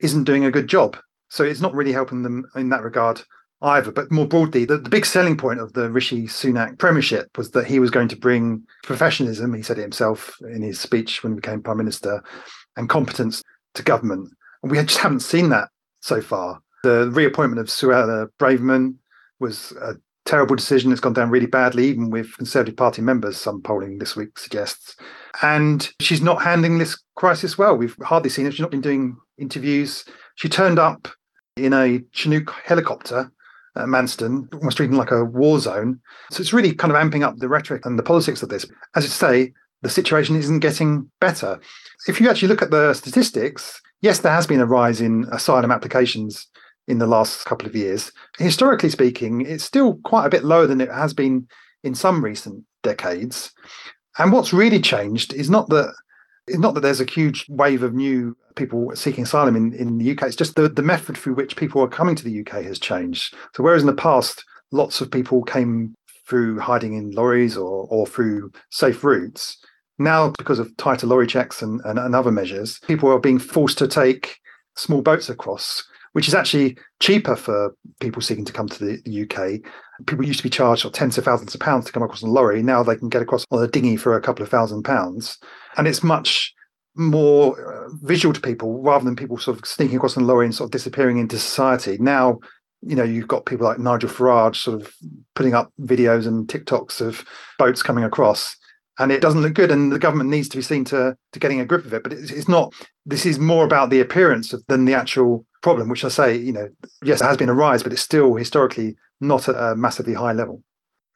isn't 0.00 0.24
doing 0.24 0.44
a 0.44 0.50
good 0.50 0.68
job. 0.68 0.96
So 1.28 1.44
it's 1.44 1.60
not 1.60 1.74
really 1.74 1.92
helping 1.92 2.22
them 2.22 2.44
in 2.56 2.68
that 2.70 2.82
regard 2.82 3.22
either. 3.62 3.92
But 3.92 4.10
more 4.10 4.26
broadly, 4.26 4.64
the, 4.64 4.78
the 4.78 4.90
big 4.90 5.06
selling 5.06 5.36
point 5.36 5.60
of 5.60 5.72
the 5.72 5.90
Rishi 5.90 6.24
Sunak 6.24 6.78
premiership 6.78 7.36
was 7.36 7.52
that 7.52 7.66
he 7.66 7.78
was 7.78 7.90
going 7.90 8.08
to 8.08 8.16
bring 8.16 8.64
professionalism, 8.82 9.54
he 9.54 9.62
said 9.62 9.78
it 9.78 9.82
himself 9.82 10.36
in 10.42 10.62
his 10.62 10.80
speech 10.80 11.22
when 11.22 11.32
he 11.32 11.36
became 11.36 11.62
Prime 11.62 11.76
Minister, 11.76 12.22
and 12.76 12.88
competence 12.88 13.42
to 13.74 13.82
government. 13.82 14.30
And 14.62 14.70
we 14.70 14.78
just 14.82 14.98
haven't 14.98 15.20
seen 15.20 15.48
that 15.50 15.68
so 16.00 16.20
far. 16.20 16.60
The 16.82 17.10
reappointment 17.10 17.60
of 17.60 17.66
Suella 17.66 18.28
Braverman 18.38 18.96
was 19.38 19.72
a 19.80 19.94
terrible 20.24 20.56
decision. 20.56 20.92
It's 20.92 21.00
gone 21.00 21.12
down 21.12 21.30
really 21.30 21.46
badly, 21.46 21.86
even 21.86 22.10
with 22.10 22.36
Conservative 22.36 22.76
Party 22.76 23.02
members, 23.02 23.36
some 23.36 23.62
polling 23.62 23.98
this 23.98 24.16
week 24.16 24.38
suggests. 24.38 24.96
And 25.42 25.88
she's 26.00 26.22
not 26.22 26.42
handling 26.42 26.78
this 26.78 27.02
crisis 27.16 27.58
well. 27.58 27.76
We've 27.76 27.96
hardly 28.02 28.30
seen 28.30 28.44
her. 28.44 28.50
She's 28.50 28.60
not 28.60 28.70
been 28.70 28.80
doing 28.80 29.16
interviews. 29.38 30.04
She 30.36 30.48
turned 30.48 30.78
up 30.78 31.08
in 31.56 31.72
a 31.72 32.00
Chinook 32.12 32.50
helicopter 32.64 33.30
at 33.76 33.86
Manston, 33.86 34.52
almost 34.54 34.76
treating 34.76 34.96
like 34.96 35.10
a 35.10 35.24
war 35.24 35.58
zone. 35.58 36.00
So 36.30 36.40
it's 36.40 36.52
really 36.52 36.74
kind 36.74 36.92
of 36.92 36.98
amping 36.98 37.22
up 37.22 37.36
the 37.36 37.48
rhetoric 37.48 37.84
and 37.84 37.98
the 37.98 38.02
politics 38.02 38.42
of 38.42 38.48
this. 38.48 38.66
As 38.94 39.04
you 39.04 39.10
say, 39.10 39.52
the 39.82 39.90
situation 39.90 40.36
isn't 40.36 40.60
getting 40.60 41.10
better. 41.20 41.60
If 42.08 42.20
you 42.20 42.28
actually 42.28 42.48
look 42.48 42.62
at 42.62 42.70
the 42.70 42.94
statistics, 42.94 43.80
yes, 44.00 44.20
there 44.20 44.32
has 44.32 44.46
been 44.46 44.60
a 44.60 44.66
rise 44.66 45.00
in 45.00 45.26
asylum 45.32 45.70
applications 45.70 46.46
in 46.88 46.98
the 46.98 47.06
last 47.06 47.44
couple 47.46 47.66
of 47.66 47.76
years. 47.76 48.12
Historically 48.38 48.90
speaking, 48.90 49.42
it's 49.42 49.64
still 49.64 49.98
quite 50.04 50.26
a 50.26 50.30
bit 50.30 50.44
lower 50.44 50.66
than 50.66 50.80
it 50.80 50.90
has 50.90 51.14
been 51.14 51.46
in 51.84 51.94
some 51.94 52.24
recent 52.24 52.64
decades. 52.82 53.52
And 54.18 54.32
what's 54.32 54.52
really 54.52 54.80
changed 54.80 55.32
is 55.32 55.48
not 55.48 55.68
that 55.70 55.94
it's 56.46 56.58
not 56.58 56.74
that 56.74 56.80
there's 56.80 57.00
a 57.00 57.04
huge 57.04 57.46
wave 57.48 57.82
of 57.82 57.94
new 57.94 58.36
people 58.56 58.90
seeking 58.94 59.24
asylum 59.24 59.54
in, 59.54 59.72
in 59.72 59.98
the 59.98 60.10
UK. 60.10 60.22
It's 60.24 60.36
just 60.36 60.56
the, 60.56 60.68
the 60.68 60.82
method 60.82 61.16
through 61.16 61.34
which 61.34 61.54
people 61.54 61.80
are 61.80 61.88
coming 61.88 62.16
to 62.16 62.24
the 62.24 62.40
UK 62.40 62.64
has 62.64 62.78
changed. 62.78 63.34
So 63.54 63.62
whereas 63.62 63.82
in 63.82 63.86
the 63.86 63.94
past, 63.94 64.44
lots 64.72 65.00
of 65.00 65.12
people 65.12 65.44
came 65.44 65.94
through 66.26 66.58
hiding 66.58 66.94
in 66.94 67.12
lorries 67.12 67.56
or, 67.56 67.86
or 67.88 68.06
through 68.06 68.52
safe 68.70 69.04
routes, 69.04 69.58
now 70.00 70.32
because 70.38 70.58
of 70.58 70.76
tighter 70.76 71.06
lorry 71.06 71.26
checks 71.26 71.62
and, 71.62 71.80
and, 71.84 71.98
and 71.98 72.14
other 72.14 72.32
measures, 72.32 72.80
people 72.86 73.10
are 73.10 73.20
being 73.20 73.38
forced 73.38 73.78
to 73.78 73.86
take 73.86 74.38
small 74.74 75.02
boats 75.02 75.28
across 75.28 75.84
which 76.12 76.26
is 76.26 76.34
actually 76.34 76.76
cheaper 77.00 77.36
for 77.36 77.74
people 78.00 78.20
seeking 78.22 78.44
to 78.44 78.52
come 78.52 78.68
to 78.68 78.84
the, 78.84 79.02
the 79.04 79.22
UK. 79.22 79.60
People 80.06 80.24
used 80.24 80.40
to 80.40 80.44
be 80.44 80.50
charged 80.50 80.92
tens 80.92 81.16
of 81.18 81.24
thousands 81.24 81.54
of 81.54 81.60
pounds 81.60 81.86
to 81.86 81.92
come 81.92 82.02
across 82.02 82.22
on 82.22 82.30
a 82.30 82.32
lorry. 82.32 82.62
Now 82.62 82.82
they 82.82 82.96
can 82.96 83.08
get 83.08 83.22
across 83.22 83.44
on 83.50 83.62
a 83.62 83.68
dinghy 83.68 83.96
for 83.96 84.16
a 84.16 84.20
couple 84.20 84.42
of 84.42 84.48
thousand 84.48 84.82
pounds. 84.82 85.38
And 85.76 85.86
it's 85.86 86.02
much 86.02 86.52
more 86.96 87.84
uh, 87.84 87.88
visual 88.02 88.32
to 88.32 88.40
people 88.40 88.82
rather 88.82 89.04
than 89.04 89.14
people 89.14 89.38
sort 89.38 89.58
of 89.58 89.64
sneaking 89.64 89.96
across 89.96 90.16
on 90.16 90.24
a 90.24 90.26
lorry 90.26 90.46
and 90.46 90.54
sort 90.54 90.68
of 90.68 90.72
disappearing 90.72 91.18
into 91.18 91.38
society. 91.38 91.96
Now, 92.00 92.40
you 92.82 92.96
know, 92.96 93.04
you've 93.04 93.28
got 93.28 93.46
people 93.46 93.66
like 93.66 93.78
Nigel 93.78 94.08
Farage 94.08 94.56
sort 94.56 94.80
of 94.80 94.92
putting 95.34 95.54
up 95.54 95.70
videos 95.80 96.26
and 96.26 96.48
TikToks 96.48 97.00
of 97.00 97.24
boats 97.58 97.82
coming 97.82 98.04
across 98.04 98.56
and 98.98 99.12
it 99.12 99.20
doesn't 99.20 99.42
look 99.42 99.54
good 99.54 99.70
and 99.70 99.92
the 99.92 99.98
government 99.98 100.30
needs 100.30 100.48
to 100.48 100.56
be 100.56 100.62
seen 100.62 100.84
to 100.84 101.16
to 101.32 101.38
getting 101.38 101.60
a 101.60 101.64
grip 101.64 101.84
of 101.84 101.92
it 101.92 102.02
but 102.02 102.12
it's, 102.12 102.30
it's 102.30 102.48
not 102.48 102.72
this 103.06 103.24
is 103.24 103.38
more 103.38 103.64
about 103.64 103.90
the 103.90 104.00
appearance 104.00 104.52
of, 104.52 104.62
than 104.68 104.84
the 104.84 104.94
actual 104.94 105.46
problem 105.62 105.88
which 105.88 106.04
i 106.04 106.08
say 106.08 106.36
you 106.36 106.52
know 106.52 106.68
yes 107.02 107.20
it 107.20 107.24
has 107.24 107.36
been 107.36 107.48
a 107.48 107.54
rise 107.54 107.82
but 107.82 107.92
it's 107.92 108.02
still 108.02 108.34
historically 108.34 108.96
not 109.20 109.48
at 109.48 109.56
a 109.56 109.76
massively 109.76 110.14
high 110.14 110.32
level 110.32 110.62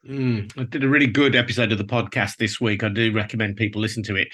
Mm, 0.09 0.53
I 0.59 0.65
did 0.65 0.85
a 0.85 0.89
really 0.89 1.07
good 1.07 1.35
episode 1.35 1.73
of 1.73 1.79
the 1.79 1.85
podcast 1.85 2.37
this 2.37 2.61
week. 2.61 2.85
I 2.85 2.91
do 2.91 3.11
recommend 3.11 3.57
people 3.57 3.81
listen 3.81 4.03
to 4.03 4.17
it 4.17 4.29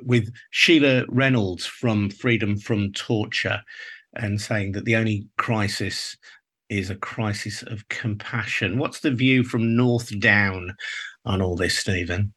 with 0.00 0.32
Sheila 0.50 1.04
Reynolds 1.08 1.64
from 1.64 2.10
Freedom 2.10 2.58
from 2.58 2.92
Torture 2.92 3.62
and 4.14 4.40
saying 4.40 4.72
that 4.72 4.84
the 4.84 4.96
only 4.96 5.28
crisis 5.38 6.16
is 6.68 6.90
a 6.90 6.96
crisis 6.96 7.62
of 7.62 7.86
compassion. 7.88 8.78
What's 8.78 9.00
the 9.00 9.12
view 9.12 9.44
from 9.44 9.76
North 9.76 10.18
Down 10.18 10.74
on 11.24 11.40
all 11.40 11.54
this, 11.54 11.78
Stephen? 11.78 12.34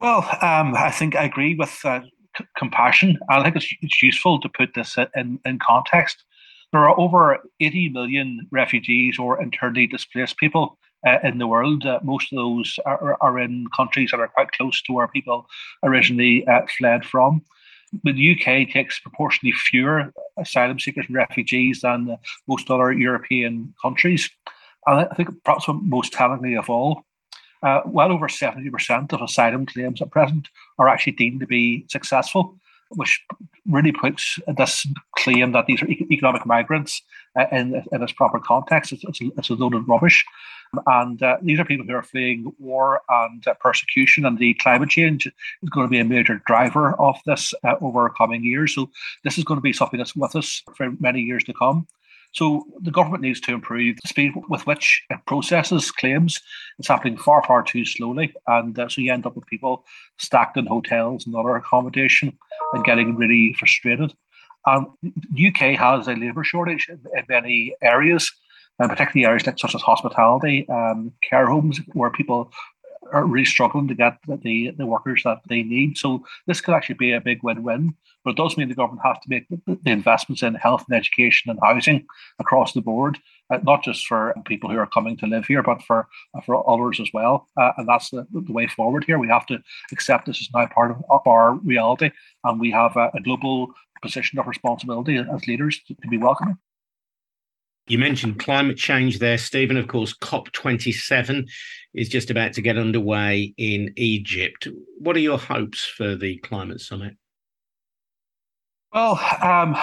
Well, 0.00 0.20
um, 0.40 0.74
I 0.74 0.90
think 0.90 1.14
I 1.14 1.24
agree 1.24 1.54
with 1.54 1.78
uh, 1.84 2.00
c- 2.36 2.44
compassion. 2.56 3.18
I 3.28 3.42
think 3.42 3.56
it's, 3.56 3.74
it's 3.82 4.02
useful 4.02 4.40
to 4.40 4.48
put 4.48 4.74
this 4.74 4.96
in, 5.14 5.38
in 5.44 5.58
context. 5.58 6.24
There 6.72 6.80
are 6.80 6.98
over 6.98 7.38
80 7.60 7.90
million 7.90 8.46
refugees 8.50 9.18
or 9.18 9.42
internally 9.42 9.86
displaced 9.86 10.38
people 10.38 10.78
uh, 11.06 11.18
in 11.22 11.38
the 11.38 11.46
world. 11.46 11.84
Uh, 11.84 12.00
most 12.02 12.32
of 12.32 12.36
those 12.36 12.78
are, 12.86 13.18
are, 13.20 13.38
in 13.38 13.66
countries 13.76 14.10
that 14.10 14.20
are 14.20 14.28
quite 14.28 14.52
close 14.52 14.80
to 14.82 14.92
where 14.92 15.08
people 15.08 15.46
originally 15.82 16.46
uh, 16.46 16.62
fled 16.78 17.04
from. 17.04 17.42
But 18.04 18.14
the 18.14 18.32
UK 18.32 18.70
takes 18.70 19.00
proportionally 19.00 19.52
fewer 19.52 20.12
asylum 20.38 20.78
seekers 20.78 21.06
and 21.08 21.16
refugees 21.16 21.80
than 21.80 22.16
most 22.46 22.70
other 22.70 22.92
European 22.92 23.74
countries. 23.82 24.30
And 24.86 25.00
I 25.10 25.14
think 25.14 25.30
perhaps 25.44 25.66
most 25.68 26.12
tellingly 26.12 26.56
of 26.56 26.70
all, 26.70 27.04
uh, 27.62 27.82
well 27.84 28.12
over 28.12 28.28
70% 28.28 29.12
of 29.12 29.20
asylum 29.20 29.66
claims 29.66 30.00
at 30.00 30.10
present 30.10 30.48
are 30.78 30.88
actually 30.88 31.12
deemed 31.12 31.40
to 31.40 31.46
be 31.46 31.84
successful, 31.88 32.56
which 32.90 33.22
really 33.66 33.92
puts 33.92 34.38
this 34.56 34.86
claim 35.16 35.52
that 35.52 35.66
these 35.66 35.82
are 35.82 35.88
economic 35.88 36.46
migrants 36.46 37.02
uh, 37.38 37.46
in, 37.52 37.82
in 37.92 38.02
its 38.02 38.12
proper 38.12 38.40
context. 38.40 38.92
It's, 38.92 39.04
it's, 39.04 39.20
it's 39.20 39.50
a 39.50 39.54
load 39.54 39.74
of 39.74 39.88
rubbish. 39.88 40.24
And 40.86 41.20
uh, 41.22 41.36
these 41.42 41.58
are 41.58 41.64
people 41.64 41.86
who 41.86 41.94
are 41.94 42.02
fleeing 42.02 42.52
war 42.58 43.00
and 43.08 43.46
uh, 43.46 43.54
persecution, 43.54 44.24
and 44.24 44.38
the 44.38 44.54
climate 44.54 44.88
change 44.88 45.26
is 45.26 45.68
going 45.68 45.86
to 45.86 45.90
be 45.90 45.98
a 45.98 46.04
major 46.04 46.40
driver 46.46 46.94
of 47.00 47.16
this 47.26 47.52
uh, 47.64 47.74
over 47.80 48.08
coming 48.10 48.44
years. 48.44 48.76
So, 48.76 48.88
this 49.24 49.36
is 49.36 49.42
going 49.42 49.58
to 49.58 49.62
be 49.62 49.72
something 49.72 49.98
that's 49.98 50.14
with 50.14 50.36
us 50.36 50.62
for 50.76 50.92
many 51.00 51.22
years 51.22 51.42
to 51.44 51.52
come. 51.52 51.88
So 52.32 52.64
the 52.80 52.90
government 52.90 53.22
needs 53.22 53.40
to 53.40 53.52
improve 53.52 53.96
the 54.02 54.08
speed 54.08 54.32
with 54.48 54.66
which 54.66 55.02
it 55.10 55.18
processes 55.26 55.90
claims. 55.90 56.40
It's 56.78 56.88
happening 56.88 57.16
far, 57.16 57.42
far 57.44 57.62
too 57.62 57.84
slowly. 57.84 58.32
And 58.46 58.78
uh, 58.78 58.88
so 58.88 59.00
you 59.00 59.12
end 59.12 59.26
up 59.26 59.34
with 59.34 59.46
people 59.46 59.84
stacked 60.18 60.56
in 60.56 60.66
hotels 60.66 61.26
and 61.26 61.34
other 61.34 61.56
accommodation 61.56 62.38
and 62.72 62.84
getting 62.84 63.16
really 63.16 63.54
frustrated. 63.58 64.14
The 64.66 65.48
UK 65.48 65.78
has 65.78 66.06
a 66.06 66.12
labour 66.12 66.44
shortage 66.44 66.88
in, 66.88 67.00
in 67.16 67.24
many 67.28 67.74
areas, 67.82 68.30
and 68.78 68.88
particularly 68.88 69.26
areas 69.26 69.44
such 69.44 69.74
as 69.74 69.82
hospitality, 69.82 70.68
um, 70.68 71.12
care 71.22 71.46
homes, 71.46 71.80
where 71.94 72.10
people 72.10 72.52
are 73.12 73.24
really 73.24 73.44
struggling 73.44 73.88
to 73.88 73.94
get 73.94 74.18
the, 74.26 74.70
the 74.76 74.86
workers 74.86 75.22
that 75.24 75.38
they 75.48 75.62
need. 75.62 75.98
So 75.98 76.24
this 76.46 76.60
could 76.60 76.74
actually 76.74 76.96
be 76.96 77.12
a 77.12 77.20
big 77.20 77.42
win-win. 77.42 77.94
But 78.24 78.32
it 78.32 78.36
does 78.36 78.56
mean 78.56 78.68
the 78.68 78.74
government 78.74 79.06
has 79.06 79.16
to 79.22 79.28
make 79.28 79.46
the 79.48 79.90
investments 79.90 80.42
in 80.42 80.54
health 80.54 80.84
and 80.88 80.96
education 80.96 81.50
and 81.50 81.58
housing 81.62 82.06
across 82.38 82.72
the 82.72 82.82
board, 82.82 83.18
uh, 83.48 83.60
not 83.62 83.82
just 83.82 84.06
for 84.06 84.34
people 84.44 84.68
who 84.70 84.76
are 84.76 84.86
coming 84.86 85.16
to 85.18 85.26
live 85.26 85.46
here, 85.46 85.62
but 85.62 85.82
for 85.82 86.06
uh, 86.34 86.40
for 86.42 86.68
others 86.68 87.00
as 87.00 87.08
well. 87.14 87.48
Uh, 87.58 87.72
and 87.78 87.88
that's 87.88 88.10
the, 88.10 88.26
the 88.30 88.52
way 88.52 88.66
forward 88.66 89.04
here. 89.04 89.18
We 89.18 89.28
have 89.28 89.46
to 89.46 89.58
accept 89.90 90.26
this 90.26 90.40
is 90.40 90.50
now 90.54 90.66
part 90.66 90.90
of, 90.90 91.02
of 91.08 91.26
our 91.26 91.54
reality, 91.54 92.10
and 92.44 92.60
we 92.60 92.70
have 92.72 92.94
a, 92.96 93.10
a 93.14 93.20
global 93.22 93.72
position 94.02 94.38
of 94.38 94.46
responsibility 94.46 95.16
as 95.16 95.46
leaders 95.46 95.80
to, 95.86 95.94
to 95.94 96.08
be 96.08 96.18
welcoming. 96.18 96.58
You 97.90 97.98
mentioned 97.98 98.38
climate 98.38 98.76
change 98.76 99.18
there, 99.18 99.36
Stephen. 99.36 99.76
Of 99.76 99.88
course, 99.88 100.16
COP27 100.18 101.48
is 101.92 102.08
just 102.08 102.30
about 102.30 102.52
to 102.52 102.62
get 102.62 102.78
underway 102.78 103.52
in 103.56 103.92
Egypt. 103.96 104.68
What 105.00 105.16
are 105.16 105.20
your 105.20 105.38
hopes 105.38 105.84
for 105.84 106.14
the 106.14 106.38
climate 106.38 106.80
summit? 106.80 107.16
Well, 108.94 109.14
um, 109.42 109.76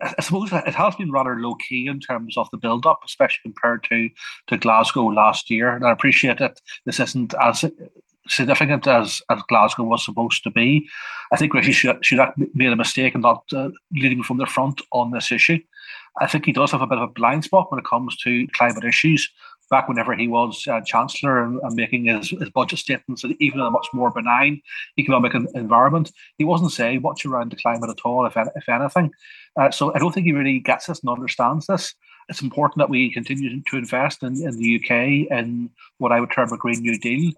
I 0.00 0.14
suppose 0.20 0.52
it 0.52 0.74
has 0.74 0.94
been 0.94 1.10
rather 1.10 1.40
low 1.40 1.56
key 1.56 1.88
in 1.88 1.98
terms 1.98 2.36
of 2.36 2.48
the 2.52 2.56
build 2.56 2.86
up, 2.86 3.00
especially 3.04 3.40
compared 3.42 3.82
to, 3.88 4.08
to 4.46 4.56
Glasgow 4.56 5.06
last 5.06 5.50
year. 5.50 5.74
And 5.74 5.84
I 5.84 5.90
appreciate 5.90 6.38
that 6.38 6.60
this 6.86 7.00
isn't 7.00 7.34
as 7.42 7.64
significant 8.30 8.86
as, 8.86 9.20
as 9.30 9.42
Glasgow 9.48 9.84
was 9.84 10.04
supposed 10.04 10.42
to 10.44 10.50
be. 10.50 10.88
I 11.32 11.36
think 11.36 11.54
Rishi 11.54 11.72
Sunak 11.72 12.32
made 12.54 12.72
a 12.72 12.76
mistake 12.76 13.14
in 13.14 13.20
not 13.20 13.44
uh, 13.52 13.70
leading 13.92 14.22
from 14.22 14.38
the 14.38 14.46
front 14.46 14.80
on 14.92 15.10
this 15.10 15.32
issue. 15.32 15.58
I 16.20 16.26
think 16.26 16.44
he 16.44 16.52
does 16.52 16.72
have 16.72 16.82
a 16.82 16.86
bit 16.86 16.98
of 16.98 17.10
a 17.10 17.12
blind 17.12 17.44
spot 17.44 17.70
when 17.70 17.78
it 17.78 17.86
comes 17.86 18.16
to 18.18 18.46
climate 18.48 18.84
issues. 18.84 19.30
Back 19.70 19.88
whenever 19.88 20.16
he 20.16 20.26
was 20.26 20.66
uh, 20.66 20.80
chancellor 20.80 21.44
and, 21.44 21.60
and, 21.62 21.76
making 21.76 22.06
his, 22.06 22.30
his 22.30 22.50
budget 22.50 22.80
statements, 22.80 23.24
even 23.38 23.60
in 23.60 23.66
a 23.66 23.70
much 23.70 23.86
more 23.92 24.10
benign 24.10 24.60
economic 24.98 25.32
environment, 25.54 26.10
he 26.38 26.44
wasn't 26.44 26.72
saying 26.72 27.02
much 27.02 27.24
around 27.24 27.52
the 27.52 27.56
climate 27.56 27.88
at 27.88 28.00
all, 28.04 28.26
if, 28.26 28.36
if 28.36 28.68
anything. 28.68 29.12
Uh, 29.56 29.70
so 29.70 29.94
I 29.94 30.00
don't 30.00 30.10
think 30.12 30.26
he 30.26 30.32
really 30.32 30.58
gets 30.58 30.86
this 30.86 31.00
and 31.00 31.08
understands 31.08 31.66
this 31.66 31.94
it's 32.30 32.42
important 32.42 32.78
that 32.78 32.88
we 32.88 33.12
continue 33.12 33.60
to 33.60 33.76
invest 33.76 34.22
in, 34.22 34.40
in 34.40 34.56
the 34.56 34.76
UK 34.76 35.36
in 35.36 35.68
what 35.98 36.12
I 36.12 36.20
would 36.20 36.30
term 36.30 36.52
a 36.52 36.56
Green 36.56 36.80
New 36.80 36.96
Deal. 36.96 37.32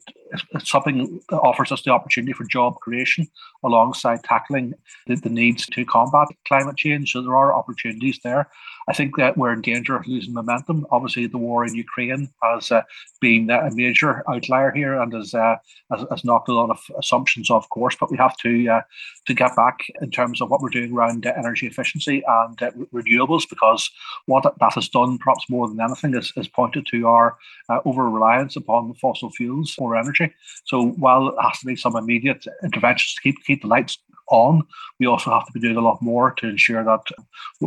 Something 0.65 1.21
offers 1.31 1.73
us 1.73 1.83
the 1.83 1.91
opportunity 1.91 2.33
for 2.33 2.45
job 2.45 2.77
creation 2.81 3.27
alongside 3.63 4.23
tackling 4.25 4.75
the, 5.07 5.17
the 5.17 5.29
needs 5.29 5.67
to 5.67 5.85
combat 5.85 6.29
climate 6.47 6.77
change. 6.77 7.13
So 7.13 7.23
there 7.23 7.37
are 7.37 7.55
opportunities 7.55 8.19
there. 8.25 8.49
I 8.89 8.93
think 8.93 9.17
that 9.17 9.37
we're 9.37 9.53
in 9.53 9.61
danger 9.61 9.95
of 9.97 10.07
losing 10.09 10.35
momentum. 10.35 10.87
Obviously, 10.91 11.27
the 11.27 11.39
war 11.39 11.65
in 11.65 11.75
Ukraine 11.75 12.29
has 12.43 12.73
uh, 12.73 12.83
been 13.21 13.49
a 13.51 13.71
major 13.73 14.25
outlier 14.29 14.73
here 14.73 15.01
and 15.01 15.13
has, 15.13 15.35
uh, 15.35 15.57
has, 15.93 16.05
has 16.11 16.25
knocked 16.25 16.49
a 16.49 16.53
lot 16.53 16.71
of 16.71 16.81
assumptions 16.99 17.49
off 17.49 17.69
course. 17.69 17.97
But 17.99 18.11
we 18.11 18.17
have 18.17 18.37
to 18.39 18.69
uh, 18.69 18.81
to 19.27 19.35
get 19.35 19.55
back 19.55 19.79
in 20.01 20.11
terms 20.11 20.41
of 20.41 20.51
what 20.51 20.61
we're 20.61 20.69
doing 20.69 20.93
around 20.93 21.25
energy 21.27 21.67
efficiency 21.67 22.23
and 22.27 22.61
uh, 22.61 22.71
renewables, 22.93 23.49
because 23.49 23.89
what 24.27 24.43
that 24.43 24.73
has 24.75 24.89
done, 24.89 25.19
perhaps 25.19 25.49
more 25.49 25.69
than 25.69 25.81
anything, 25.81 26.15
is, 26.15 26.33
is 26.37 26.49
pointed 26.49 26.87
to 26.87 27.07
our 27.07 27.37
uh, 27.69 27.79
over 27.85 28.09
reliance 28.11 28.57
upon 28.57 28.95
fossil 28.95 29.31
fuels 29.31 29.73
for 29.73 29.97
energy. 29.97 30.22
So 30.65 30.89
while 30.91 31.29
it 31.29 31.35
has 31.41 31.59
to 31.61 31.67
be 31.67 31.77
some 31.77 31.97
immediate 31.97 32.45
interventions 32.63 33.15
to 33.15 33.21
keep 33.23 33.37
keep 33.45 33.63
the 33.63 33.69
lights 33.69 33.99
on, 34.29 34.63
we 34.99 35.07
also 35.07 35.31
have 35.31 35.47
to 35.47 35.53
be 35.53 35.61
doing 35.61 35.77
a 35.77 35.81
lot 35.81 36.03
more 36.03 36.33
to 36.33 36.49
ensure 36.49 36.85
that 36.85 37.01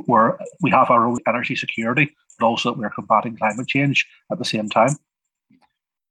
we're 0.07 0.37
we 0.61 0.71
have 0.71 0.89
our 0.89 1.07
own 1.07 1.19
energy 1.27 1.55
security, 1.55 2.13
but 2.39 2.45
also 2.45 2.71
that 2.71 2.79
we're 2.79 2.89
combating 2.89 3.37
climate 3.37 3.67
change 3.67 4.05
at 4.31 4.37
the 4.37 4.45
same 4.45 4.69
time. 4.69 4.95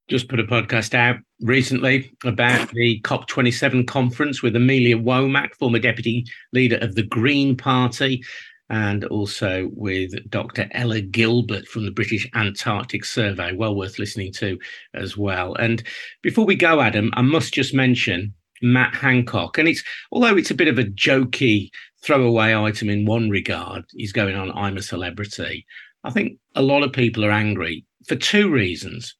Just 0.08 0.28
put 0.28 0.38
a 0.38 0.44
podcast 0.44 0.92
out 0.92 1.16
recently 1.40 2.12
about 2.24 2.68
the 2.72 3.00
COP27 3.00 3.86
conference 3.86 4.42
with 4.42 4.54
Amelia 4.54 4.98
Womack, 4.98 5.54
former 5.54 5.78
deputy 5.78 6.26
leader 6.52 6.76
of 6.76 6.94
the 6.94 7.04
Green 7.04 7.56
Party, 7.56 8.22
and 8.70 9.04
also 9.04 9.70
with 9.74 10.12
Dr. 10.30 10.68
Ella 10.72 11.00
Gilbert 11.00 11.66
from 11.66 11.84
the 11.84 11.90
British 11.90 12.28
Antarctic 12.34 13.04
Survey. 13.04 13.52
Well 13.52 13.74
worth 13.74 13.98
listening 13.98 14.32
to 14.34 14.58
as 14.94 15.16
well. 15.16 15.54
And 15.56 15.82
before 16.22 16.46
we 16.46 16.56
go, 16.56 16.80
Adam, 16.80 17.10
I 17.14 17.22
must 17.22 17.52
just 17.52 17.74
mention 17.74 18.32
Matt 18.62 18.94
Hancock. 18.94 19.58
And 19.58 19.68
it's 19.68 19.82
although 20.10 20.36
it's 20.36 20.50
a 20.50 20.54
bit 20.54 20.68
of 20.68 20.78
a 20.78 20.84
jokey 20.84 21.70
throwaway 22.02 22.54
item 22.54 22.88
in 22.88 23.04
one 23.04 23.30
regard, 23.30 23.84
he's 23.94 24.12
going 24.12 24.36
on 24.36 24.50
I'm 24.52 24.76
a 24.76 24.82
celebrity. 24.82 25.66
I 26.04 26.10
think 26.10 26.38
a 26.54 26.62
lot 26.62 26.82
of 26.82 26.92
people 26.92 27.24
are 27.24 27.30
angry 27.30 27.84
for 28.06 28.16
two 28.16 28.50
reasons. 28.50 29.14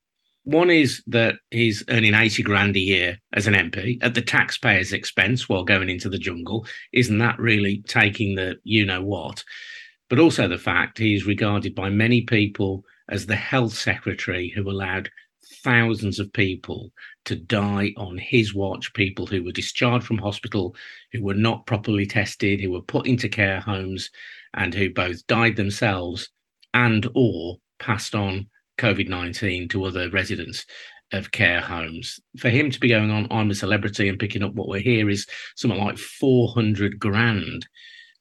One 0.44 0.70
is 0.70 1.02
that 1.06 1.36
he's 1.50 1.82
earning 1.88 2.14
80 2.14 2.42
grand 2.42 2.76
a 2.76 2.80
year 2.80 3.18
as 3.32 3.46
an 3.46 3.54
MP 3.54 3.96
at 4.02 4.14
the 4.14 4.20
taxpayer's 4.20 4.92
expense 4.92 5.48
while 5.48 5.64
going 5.64 5.88
into 5.88 6.10
the 6.10 6.18
jungle. 6.18 6.66
Isn't 6.92 7.18
that 7.18 7.38
really 7.38 7.82
taking 7.88 8.34
the 8.34 8.56
you 8.62 8.84
know 8.84 9.02
what? 9.02 9.42
But 10.10 10.18
also 10.18 10.46
the 10.46 10.58
fact 10.58 10.98
he's 10.98 11.24
regarded 11.24 11.74
by 11.74 11.88
many 11.88 12.22
people 12.22 12.84
as 13.08 13.24
the 13.24 13.36
health 13.36 13.72
secretary 13.72 14.50
who 14.50 14.68
allowed 14.70 15.10
thousands 15.62 16.18
of 16.18 16.32
people 16.34 16.92
to 17.24 17.36
die 17.36 17.94
on 17.96 18.18
his 18.18 18.54
watch, 18.54 18.92
people 18.92 19.26
who 19.26 19.42
were 19.42 19.52
discharged 19.52 20.04
from 20.04 20.18
hospital, 20.18 20.76
who 21.12 21.22
were 21.22 21.34
not 21.34 21.66
properly 21.66 22.04
tested, 22.04 22.60
who 22.60 22.70
were 22.70 22.82
put 22.82 23.06
into 23.06 23.30
care 23.30 23.60
homes, 23.60 24.10
and 24.52 24.74
who 24.74 24.90
both 24.90 25.26
died 25.26 25.56
themselves 25.56 26.28
and 26.74 27.08
or 27.14 27.56
passed 27.78 28.14
on 28.14 28.46
COVID 28.78 29.08
19 29.08 29.68
to 29.68 29.84
other 29.84 30.10
residents 30.10 30.64
of 31.12 31.30
care 31.30 31.60
homes. 31.60 32.18
For 32.38 32.48
him 32.48 32.70
to 32.70 32.80
be 32.80 32.88
going 32.88 33.10
on, 33.10 33.28
I'm 33.30 33.50
a 33.50 33.54
celebrity 33.54 34.08
and 34.08 34.18
picking 34.18 34.42
up 34.42 34.54
what 34.54 34.68
we're 34.68 34.80
here 34.80 35.08
is 35.08 35.26
something 35.56 35.78
like 35.78 35.98
400 35.98 36.98
grand 36.98 37.66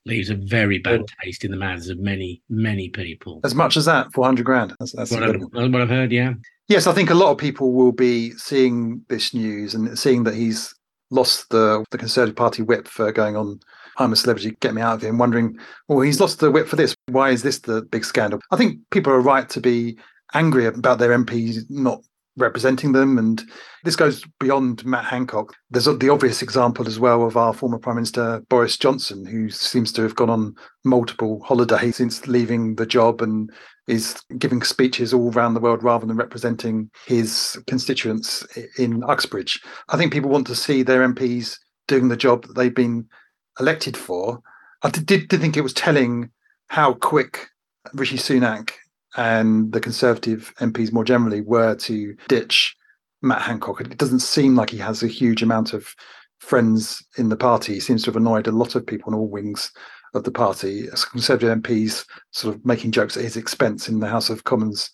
leaves 0.06 0.30
a 0.30 0.36
very 0.36 0.80
bad 0.80 1.02
oh. 1.02 1.06
taste 1.24 1.46
in 1.46 1.52
the 1.52 1.58
mouths 1.58 1.90
of 1.90 1.98
many, 1.98 2.42
many 2.50 2.90
people. 2.90 3.40
As 3.44 3.56
much 3.56 3.78
as 3.78 3.86
that, 3.86 4.12
400 4.14 4.44
grand. 4.44 4.76
That's, 4.80 4.92
that's 4.92 5.12
what, 5.12 5.24
I've, 5.24 5.42
what 5.42 5.82
I've 5.82 5.90
heard, 5.90 6.12
yeah. 6.12 6.34
Yes, 6.68 6.88
I 6.88 6.94
think 6.94 7.10
a 7.10 7.16
lot 7.16 7.32
of 7.32 7.38
people 7.38 7.74
will 7.74 7.92
be 7.92 8.32
seeing 8.32 9.02
this 9.08 9.34
news 9.34 9.74
and 9.74 9.98
seeing 9.98 10.24
that 10.26 10.34
he's 10.34 10.74
lost 11.10 11.50
the 11.50 11.86
the 11.92 11.98
Conservative 11.98 12.36
Party 12.36 12.64
whip 12.64 12.88
for 12.88 13.12
going 13.12 13.36
on 13.36 13.60
I'm 13.98 14.14
a 14.14 14.16
celebrity, 14.16 14.56
get 14.60 14.74
me 14.74 14.82
out 14.82 14.96
of 14.96 15.02
here, 15.02 15.10
and 15.10 15.20
wondering, 15.20 15.58
well, 15.88 16.02
he's 16.02 16.20
lost 16.20 16.40
the 16.40 16.52
whip 16.52 16.68
for 16.68 16.76
this. 16.76 16.96
Why 17.10 17.30
is 17.30 17.44
this 17.44 17.60
the 17.60 17.84
big 17.84 18.06
scandal? 18.06 18.40
I 18.52 18.56
think 18.56 18.80
people 18.92 19.14
are 19.14 19.22
right 19.22 19.48
to 19.50 19.62
be 19.62 19.98
angry 20.34 20.66
about 20.66 21.00
their 21.00 21.18
MPs 21.18 21.70
not 21.70 22.02
representing 22.36 22.94
them. 22.94 23.18
And 23.18 23.44
this 23.84 23.96
goes 23.96 24.24
beyond 24.40 24.84
Matt 24.86 25.06
Hancock. 25.06 25.54
There's 25.70 25.86
the 25.86 26.10
obvious 26.10 26.42
example 26.42 26.88
as 26.88 27.00
well 27.00 27.26
of 27.26 27.38
our 27.38 27.54
former 27.54 27.78
Prime 27.78 27.96
Minister 27.96 28.44
Boris 28.50 28.78
Johnson, 28.78 29.26
who 29.26 29.50
seems 29.50 29.92
to 29.94 30.02
have 30.02 30.16
gone 30.16 30.30
on 30.30 30.56
multiple 30.84 31.42
holidays 31.44 31.98
since 31.98 32.28
leaving 32.28 32.76
the 32.76 32.86
job 32.86 33.22
and 33.22 33.52
is 33.88 34.22
giving 34.38 34.64
speeches 34.64 35.14
all 35.14 35.32
around 35.34 35.54
the 35.54 35.60
world 35.60 35.84
rather 35.84 36.06
than 36.06 36.18
representing 36.18 36.90
his 37.06 37.60
constituents 37.68 38.46
in 38.78 39.04
Uxbridge. 39.04 39.62
I 39.90 39.98
think 39.98 40.14
people 40.14 40.30
want 40.30 40.48
to 40.48 40.56
see 40.56 40.84
their 40.84 41.08
MPs 41.08 41.58
doing 41.88 42.08
the 42.08 42.18
job 42.18 42.48
that 42.48 42.56
they've 42.56 42.74
been 42.74 43.08
elected 43.60 43.98
for. 43.98 44.42
I 44.82 44.90
did, 44.90 45.28
did 45.28 45.42
think 45.42 45.58
it 45.58 45.62
was 45.62 45.74
telling 45.74 46.30
how 46.68 46.94
quick 46.94 47.50
Rishi 47.94 48.18
Sunak 48.18 48.72
and 49.16 49.72
the 49.72 49.80
Conservative 49.80 50.54
MPs 50.60 50.92
more 50.92 51.04
generally 51.04 51.42
were 51.42 51.76
to 51.76 52.16
ditch 52.28 52.76
Matt 53.22 53.42
Hancock. 53.42 53.82
It 53.82 53.98
doesn't 53.98 54.20
seem 54.20 54.56
like 54.56 54.70
he 54.70 54.78
has 54.78 55.04
a 55.04 55.08
huge 55.08 55.42
amount 55.42 55.74
of 55.74 55.96
friends 56.40 57.04
in 57.18 57.30
the 57.30 57.38
party. 57.38 57.76
He 57.76 57.80
seems 57.80 58.04
to 58.04 58.10
have 58.10 58.18
annoyed 58.18 58.48
a 58.48 58.52
lot 58.52 58.76
of 58.76 58.86
people 58.86 59.14
on 59.14 59.20
all 59.20 59.28
wings 59.28 59.72
of 60.14 60.24
the 60.24 60.32
party. 60.32 60.88
Conservative 61.12 61.58
MPs 61.58 62.06
sort 62.32 62.56
of 62.56 62.66
making 62.66 62.92
jokes 62.92 63.16
at 63.18 63.24
his 63.24 63.38
expense 63.38 63.88
in 63.88 64.00
the 64.00 64.08
House 64.08 64.30
of 64.30 64.44
Commons 64.44 64.92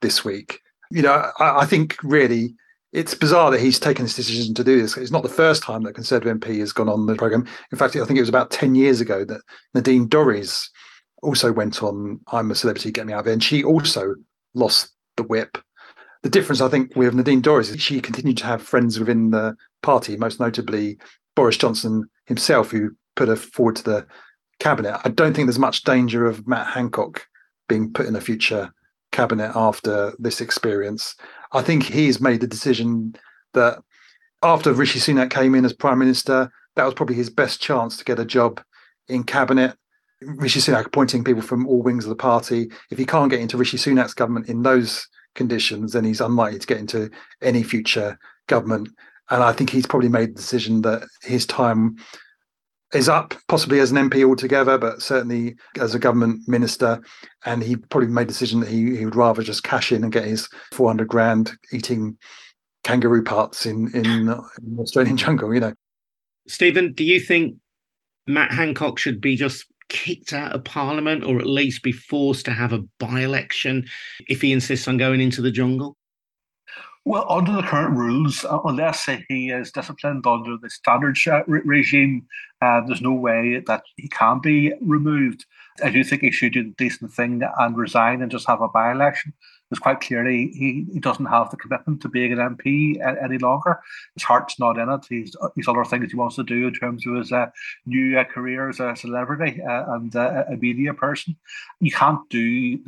this 0.00 0.24
week. 0.24 0.60
You 0.90 1.02
know, 1.02 1.30
I, 1.38 1.60
I 1.60 1.66
think 1.66 1.96
really 2.02 2.54
it's 2.92 3.14
bizarre 3.14 3.50
that 3.50 3.60
he's 3.60 3.80
taken 3.80 4.04
this 4.04 4.16
decision 4.16 4.54
to 4.54 4.64
do 4.64 4.80
this. 4.80 4.96
It's 4.96 5.10
not 5.10 5.22
the 5.22 5.28
first 5.28 5.62
time 5.62 5.82
that 5.84 5.94
Conservative 5.94 6.38
MP 6.38 6.58
has 6.58 6.72
gone 6.72 6.88
on 6.88 7.06
the 7.06 7.14
programme. 7.14 7.46
In 7.70 7.78
fact, 7.78 7.96
I 7.96 8.04
think 8.04 8.18
it 8.18 8.22
was 8.22 8.28
about 8.28 8.50
10 8.50 8.74
years 8.74 9.00
ago 9.00 9.24
that 9.24 9.40
Nadine 9.74 10.08
Dorries 10.08 10.68
also 11.22 11.52
went 11.52 11.82
on 11.82 12.20
I'm 12.30 12.50
a 12.50 12.54
Celebrity, 12.54 12.90
Get 12.90 13.06
Me 13.06 13.12
Out 13.12 13.20
of 13.20 13.26
Here, 13.26 13.32
and 13.32 13.42
she 13.42 13.64
also 13.64 14.14
lost 14.54 14.90
the 15.16 15.22
whip. 15.22 15.58
The 16.22 16.30
difference, 16.30 16.60
I 16.60 16.68
think, 16.68 16.94
with 16.94 17.14
Nadine 17.14 17.42
Dorries 17.42 17.74
is 17.74 17.80
she 17.80 18.00
continued 18.00 18.38
to 18.38 18.46
have 18.46 18.62
friends 18.62 18.98
within 18.98 19.30
the 19.30 19.56
party, 19.82 20.16
most 20.16 20.38
notably 20.38 20.98
Boris 21.34 21.56
Johnson 21.56 22.08
himself, 22.26 22.70
who 22.70 22.90
put 23.16 23.28
her 23.28 23.36
forward 23.36 23.76
to 23.76 23.82
the 23.82 24.06
cabinet. 24.60 25.00
I 25.04 25.08
don't 25.08 25.34
think 25.34 25.46
there's 25.46 25.58
much 25.58 25.82
danger 25.82 26.26
of 26.26 26.46
Matt 26.46 26.68
Hancock 26.68 27.26
being 27.68 27.92
put 27.92 28.06
in 28.06 28.14
a 28.14 28.20
future 28.20 28.72
cabinet 29.10 29.52
after 29.54 30.12
this 30.18 30.40
experience. 30.40 31.16
I 31.52 31.62
think 31.62 31.82
he's 31.82 32.20
made 32.20 32.40
the 32.40 32.46
decision 32.46 33.14
that 33.54 33.78
after 34.42 34.72
Rishi 34.72 34.98
Sunak 34.98 35.30
came 35.30 35.54
in 35.54 35.64
as 35.64 35.72
prime 35.72 35.98
minister, 35.98 36.50
that 36.76 36.84
was 36.84 36.94
probably 36.94 37.16
his 37.16 37.30
best 37.30 37.60
chance 37.60 37.96
to 37.96 38.04
get 38.04 38.18
a 38.18 38.24
job 38.24 38.60
in 39.08 39.24
cabinet. 39.24 39.76
Rishi 40.24 40.60
Sunak 40.60 40.86
appointing 40.86 41.24
people 41.24 41.42
from 41.42 41.66
all 41.66 41.82
wings 41.82 42.04
of 42.04 42.10
the 42.10 42.16
party. 42.16 42.70
If 42.90 42.98
he 42.98 43.06
can't 43.06 43.30
get 43.30 43.40
into 43.40 43.56
Rishi 43.56 43.76
Sunak's 43.76 44.14
government 44.14 44.48
in 44.48 44.62
those 44.62 45.06
conditions, 45.34 45.92
then 45.92 46.04
he's 46.04 46.20
unlikely 46.20 46.58
to 46.60 46.66
get 46.66 46.78
into 46.78 47.10
any 47.40 47.62
future 47.62 48.18
government. 48.46 48.88
And 49.30 49.42
I 49.42 49.52
think 49.52 49.70
he's 49.70 49.86
probably 49.86 50.08
made 50.08 50.30
the 50.30 50.40
decision 50.40 50.82
that 50.82 51.04
his 51.22 51.46
time 51.46 51.96
is 52.92 53.08
up, 53.08 53.34
possibly 53.48 53.80
as 53.80 53.90
an 53.90 53.96
MP 53.96 54.28
altogether, 54.28 54.76
but 54.76 55.00
certainly 55.00 55.56
as 55.80 55.94
a 55.94 55.98
government 55.98 56.46
minister. 56.46 57.00
And 57.46 57.62
he 57.62 57.76
probably 57.76 58.08
made 58.08 58.28
the 58.28 58.32
decision 58.32 58.60
that 58.60 58.68
he, 58.68 58.96
he 58.96 59.04
would 59.04 59.16
rather 59.16 59.42
just 59.42 59.64
cash 59.64 59.92
in 59.92 60.04
and 60.04 60.12
get 60.12 60.24
his 60.24 60.48
400 60.72 61.08
grand 61.08 61.52
eating 61.72 62.18
kangaroo 62.84 63.22
parts 63.22 63.64
in, 63.64 63.88
in, 63.94 64.04
in 64.04 64.78
Australian 64.78 65.16
jungle, 65.18 65.54
you 65.54 65.60
know. 65.60 65.72
Stephen, 66.48 66.92
do 66.92 67.04
you 67.04 67.20
think 67.20 67.56
Matt 68.26 68.52
Hancock 68.52 68.98
should 68.98 69.20
be 69.20 69.36
just 69.36 69.66
kicked 69.92 70.32
out 70.32 70.52
of 70.52 70.64
Parliament 70.64 71.22
or 71.22 71.38
at 71.38 71.46
least 71.46 71.82
be 71.82 71.92
forced 71.92 72.46
to 72.46 72.52
have 72.52 72.72
a 72.72 72.80
by 72.98 73.20
election 73.20 73.86
if 74.26 74.40
he 74.40 74.50
insists 74.50 74.88
on 74.88 74.96
going 74.96 75.20
into 75.20 75.42
the 75.42 75.50
jungle? 75.50 75.96
Well, 77.04 77.26
under 77.28 77.52
the 77.52 77.62
current 77.62 77.96
rules, 77.96 78.44
uh, 78.44 78.60
unless 78.64 79.08
he 79.28 79.50
is 79.50 79.70
disciplined 79.70 80.26
under 80.26 80.56
the 80.56 80.70
standard 80.70 81.18
re- 81.46 81.60
regime, 81.64 82.26
uh, 82.62 82.80
there's 82.86 83.02
no 83.02 83.12
way 83.12 83.62
that 83.66 83.82
he 83.96 84.08
can 84.08 84.40
be 84.40 84.72
removed. 84.80 85.44
I 85.82 85.90
do 85.90 86.04
think 86.04 86.22
he 86.22 86.30
should 86.30 86.52
do 86.52 86.62
the 86.62 86.74
decent 86.78 87.12
thing 87.12 87.42
and 87.58 87.76
resign 87.76 88.22
and 88.22 88.30
just 88.30 88.46
have 88.46 88.62
a 88.62 88.68
by 88.68 88.92
election. 88.92 89.34
It's 89.72 89.80
quite 89.80 90.02
clearly 90.02 90.52
he, 90.54 90.86
he 90.92 91.00
doesn't 91.00 91.24
have 91.24 91.50
the 91.50 91.56
commitment 91.56 92.02
to 92.02 92.10
being 92.10 92.30
an 92.32 92.56
MP 92.56 93.00
any 93.24 93.38
longer. 93.38 93.80
His 94.14 94.22
heart's 94.22 94.60
not 94.60 94.78
in 94.78 94.90
it. 94.90 95.06
He's 95.08 95.34
he's 95.56 95.66
other 95.66 95.84
things 95.84 96.10
he 96.10 96.16
wants 96.16 96.36
to 96.36 96.44
do 96.44 96.68
in 96.68 96.74
terms 96.74 97.06
of 97.06 97.14
his 97.14 97.32
uh, 97.32 97.46
new 97.86 98.18
uh, 98.18 98.24
career 98.24 98.68
as 98.68 98.80
a 98.80 98.94
celebrity 98.94 99.62
uh, 99.62 99.94
and 99.94 100.14
uh, 100.14 100.44
a 100.50 100.56
media 100.56 100.92
person. 100.92 101.36
You 101.80 101.90
can't 101.90 102.20
do 102.28 102.78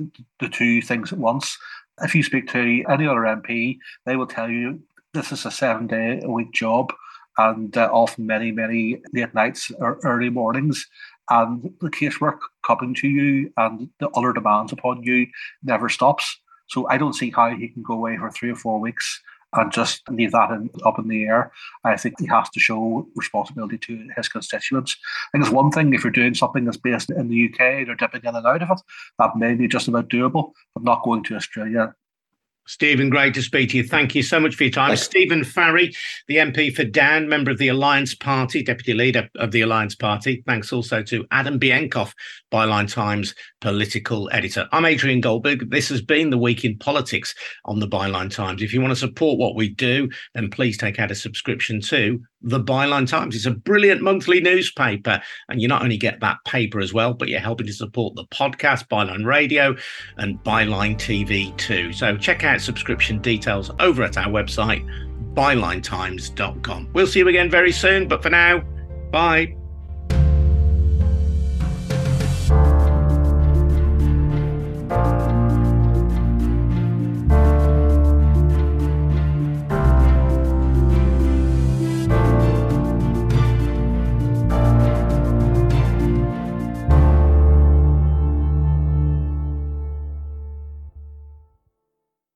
the 0.40 0.51
two 0.51 0.83
things 0.83 1.11
at 1.11 1.18
once. 1.18 1.57
If 2.03 2.14
you 2.14 2.23
speak 2.23 2.49
to 2.49 2.85
any 2.87 3.07
other 3.07 3.23
MP, 3.23 3.79
they 4.05 4.16
will 4.16 4.27
tell 4.27 4.51
you 4.51 4.83
this 5.14 5.33
is 5.33 5.47
a 5.47 5.51
seven 5.51 5.87
day 5.87 6.20
a 6.23 6.31
week 6.31 6.53
job 6.53 6.92
and 7.38 7.77
uh, 7.79 7.88
often 7.92 8.27
many, 8.27 8.53
many 8.53 9.01
late 9.14 9.35
nights 9.35 9.73
or 9.79 9.99
early 10.05 10.29
mornings. 10.29 10.87
And 11.31 11.73
the 11.81 11.88
casework 11.88 12.38
coming 12.66 12.94
to 12.97 13.09
you 13.09 13.51
and 13.57 13.88
the 14.01 14.11
other 14.11 14.35
demands 14.35 14.73
upon 14.73 15.03
you 15.03 15.27
never 15.62 15.88
stops. 15.88 16.38
So 16.66 16.88
I 16.88 16.98
don't 16.98 17.14
see 17.14 17.31
how 17.31 17.50
he 17.50 17.68
can 17.68 17.83
go 17.83 17.94
away 17.94 18.16
for 18.16 18.31
three 18.31 18.50
or 18.50 18.57
four 18.57 18.81
weeks 18.81 19.20
and 19.57 19.72
just 19.72 20.03
leave 20.11 20.33
that 20.33 20.50
in, 20.50 20.70
up 20.85 20.98
in 20.98 21.09
the 21.09 21.24
air. 21.24 21.53
I 21.85 21.96
think 21.96 22.16
he 22.18 22.27
has 22.27 22.50
to 22.50 22.61
show 22.61 23.07
responsibility 23.14 23.79
to 23.79 24.09
his 24.16 24.29
constituents. 24.29 24.96
I 25.29 25.38
think 25.38 25.44
it's 25.44 25.55
one 25.55 25.70
thing 25.70 25.92
if 25.92 26.03
you're 26.03 26.12
doing 26.12 26.35
something 26.35 26.64
that's 26.64 26.77
based 26.77 27.11
in 27.11 27.29
the 27.29 27.48
UK, 27.48 27.87
they're 27.87 27.94
dipping 27.94 28.22
in 28.24 28.35
and 28.35 28.46
out 28.46 28.62
of 28.62 28.70
it. 28.70 28.81
That 29.18 29.37
may 29.37 29.55
be 29.55 29.68
just 29.68 29.88
about 29.88 30.09
doable, 30.09 30.53
but 30.74 30.85
not 30.85 31.05
going 31.05 31.22
to 31.24 31.37
Australia 31.37 31.94
Stephen, 32.66 33.11
great 33.11 33.35
to 33.35 33.42
speak 33.42 33.70
to 33.70 33.77
you. 33.77 33.85
Thank 33.85 34.14
you 34.14 34.22
so 34.22 34.40
much 34.40 34.55
for 34.55 34.64
your 34.64 34.72
time. 34.72 34.88
Thanks. 34.88 35.03
Stephen 35.03 35.44
Farry, 35.44 35.94
the 36.29 36.37
MP 36.37 36.74
for 36.74 36.85
Down, 36.85 37.29
member 37.29 37.50
of 37.50 37.59
the 37.59 37.68
Alliance 37.68 38.14
Party, 38.14 38.62
deputy 38.62 38.94
leader 38.94 39.29
of 39.37 39.50
the 39.50 39.61
Alliance 39.61 39.94
Party. 39.94 40.42
Thanks 40.46 40.72
also 40.72 41.03
to 41.03 41.27
Adam 41.31 41.61
Bienkov, 41.61 42.12
Byline 42.50 42.90
Times 42.90 43.35
political 43.61 44.31
editor. 44.33 44.68
I'm 44.72 44.85
Adrian 44.85 45.20
Goldberg. 45.20 45.70
This 45.70 45.88
has 45.88 46.03
been 46.03 46.31
the 46.31 46.38
week 46.38 46.64
in 46.64 46.79
politics 46.79 47.35
on 47.64 47.81
the 47.81 47.88
Byline 47.88 48.31
Times. 48.31 48.62
If 48.62 48.72
you 48.72 48.81
want 48.81 48.92
to 48.92 48.96
support 48.96 49.38
what 49.38 49.57
we 49.57 49.68
do, 49.68 50.09
then 50.35 50.50
please 50.50 50.79
take 50.79 50.98
out 50.98 51.11
a 51.11 51.14
subscription 51.14 51.81
to 51.83 52.22
the 52.42 52.61
Byline 52.61 53.09
Times. 53.09 53.35
It's 53.35 53.46
a 53.46 53.50
brilliant 53.50 54.03
monthly 54.03 54.40
newspaper, 54.40 55.20
and 55.48 55.62
you 55.62 55.68
not 55.68 55.83
only 55.83 55.96
get 55.96 56.20
that 56.20 56.37
paper 56.46 56.79
as 56.79 56.92
well, 56.92 57.14
but 57.14 57.29
you're 57.29 57.40
helping 57.40 57.66
to 57.66 57.72
support 57.72 58.14
the 58.16 58.27
podcast, 58.27 58.88
Byline 58.88 59.24
Radio, 59.24 59.74
and 60.18 60.38
Byline 60.44 60.96
TV 60.96 61.57
too. 61.57 61.92
So 61.92 62.18
check 62.18 62.44
out 62.44 62.54
subscription 62.59 63.19
details 63.19 63.71
over 63.81 64.03
at 64.03 64.17
our 64.17 64.29
website, 64.29 64.85
bylinetimes.com. 65.35 66.88
We'll 66.93 67.07
see 67.07 67.21
you 67.21 67.29
again 67.29 67.51
very 67.51 67.73
soon, 67.73 68.09
but 68.09 68.23
for 68.23 68.31
now, 68.31 68.61
bye. 69.11 69.57